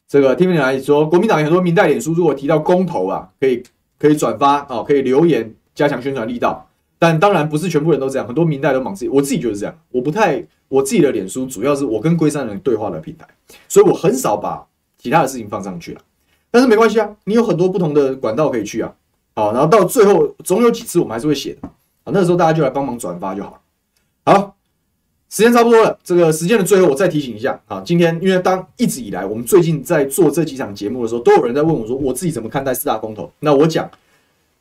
[0.08, 3.62] 这个听起来说，国民党有很多民代脸书，如果提到公投啊，可以
[4.00, 6.68] 可以转发哦，可以留言加强宣传力道。
[6.98, 13.28] 但当然不是全部人都这样，很多民代都忙自己，我自己就是这样，我不太我自己的脸书主要是我跟龟山人对话的平台，
[13.68, 14.66] 所以我很少把。
[15.02, 16.02] 其他的事情放上去了，
[16.52, 18.94] 但是没关系啊，你有很多不同的管道可以去啊。
[19.34, 21.68] 好，然后到最后总有几次我们还是会写的。
[22.04, 23.64] 啊，那时候大家就来帮忙转发就好。
[24.26, 24.56] 好，
[25.30, 27.60] 时间差不多了，这个时间的最后我再提醒一下。
[27.68, 33.90] 啊，今天因为当一直以来我们最近在做这几场节目的时候，都有人在问我说我自己怎么看待四大公投，那我讲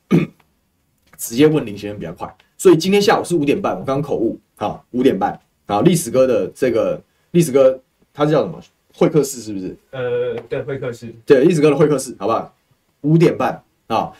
[1.17, 4.39] 直接问林先生比较快，所以今天下午是五点半，我刚刚口误。
[4.55, 5.39] 啊，五点半。
[5.65, 7.79] 啊，历史哥的这个历史哥
[8.13, 8.59] 他是叫什么？
[8.95, 9.75] 会客室是不是？
[9.91, 12.53] 呃，对，会客室，对，一直哥的会客室，好不好？
[13.01, 14.11] 五点半啊，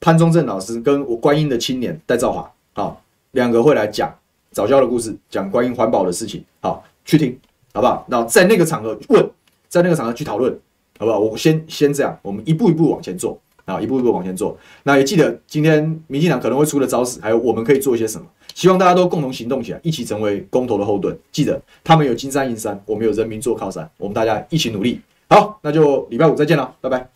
[0.00, 3.02] 潘宗正老师跟我观音的青年戴兆华，好，
[3.32, 4.14] 两个会来讲
[4.50, 7.38] 早教的故事，讲观音环保的事情，好，去听，
[7.72, 8.04] 好不好？
[8.08, 9.28] 那在那个场合问，
[9.68, 10.52] 在那个场合去讨论，
[10.98, 11.18] 好不好？
[11.18, 13.38] 我先先这样，我们一步一步往前做。
[13.66, 14.56] 啊，一步一步往前做。
[14.84, 18.24] 那也记得今天民进党可能会出的招式，还有我们可以做一些什么？
[18.56, 21.14] 希望大家都共同行动起来，一起成为公投的后盾。
[21.30, 24.98] 记得他们有金山银山，我们有人民做靠山，我们大家一起努力。
[25.28, 27.15] 好，那就礼拜五再见了，拜拜。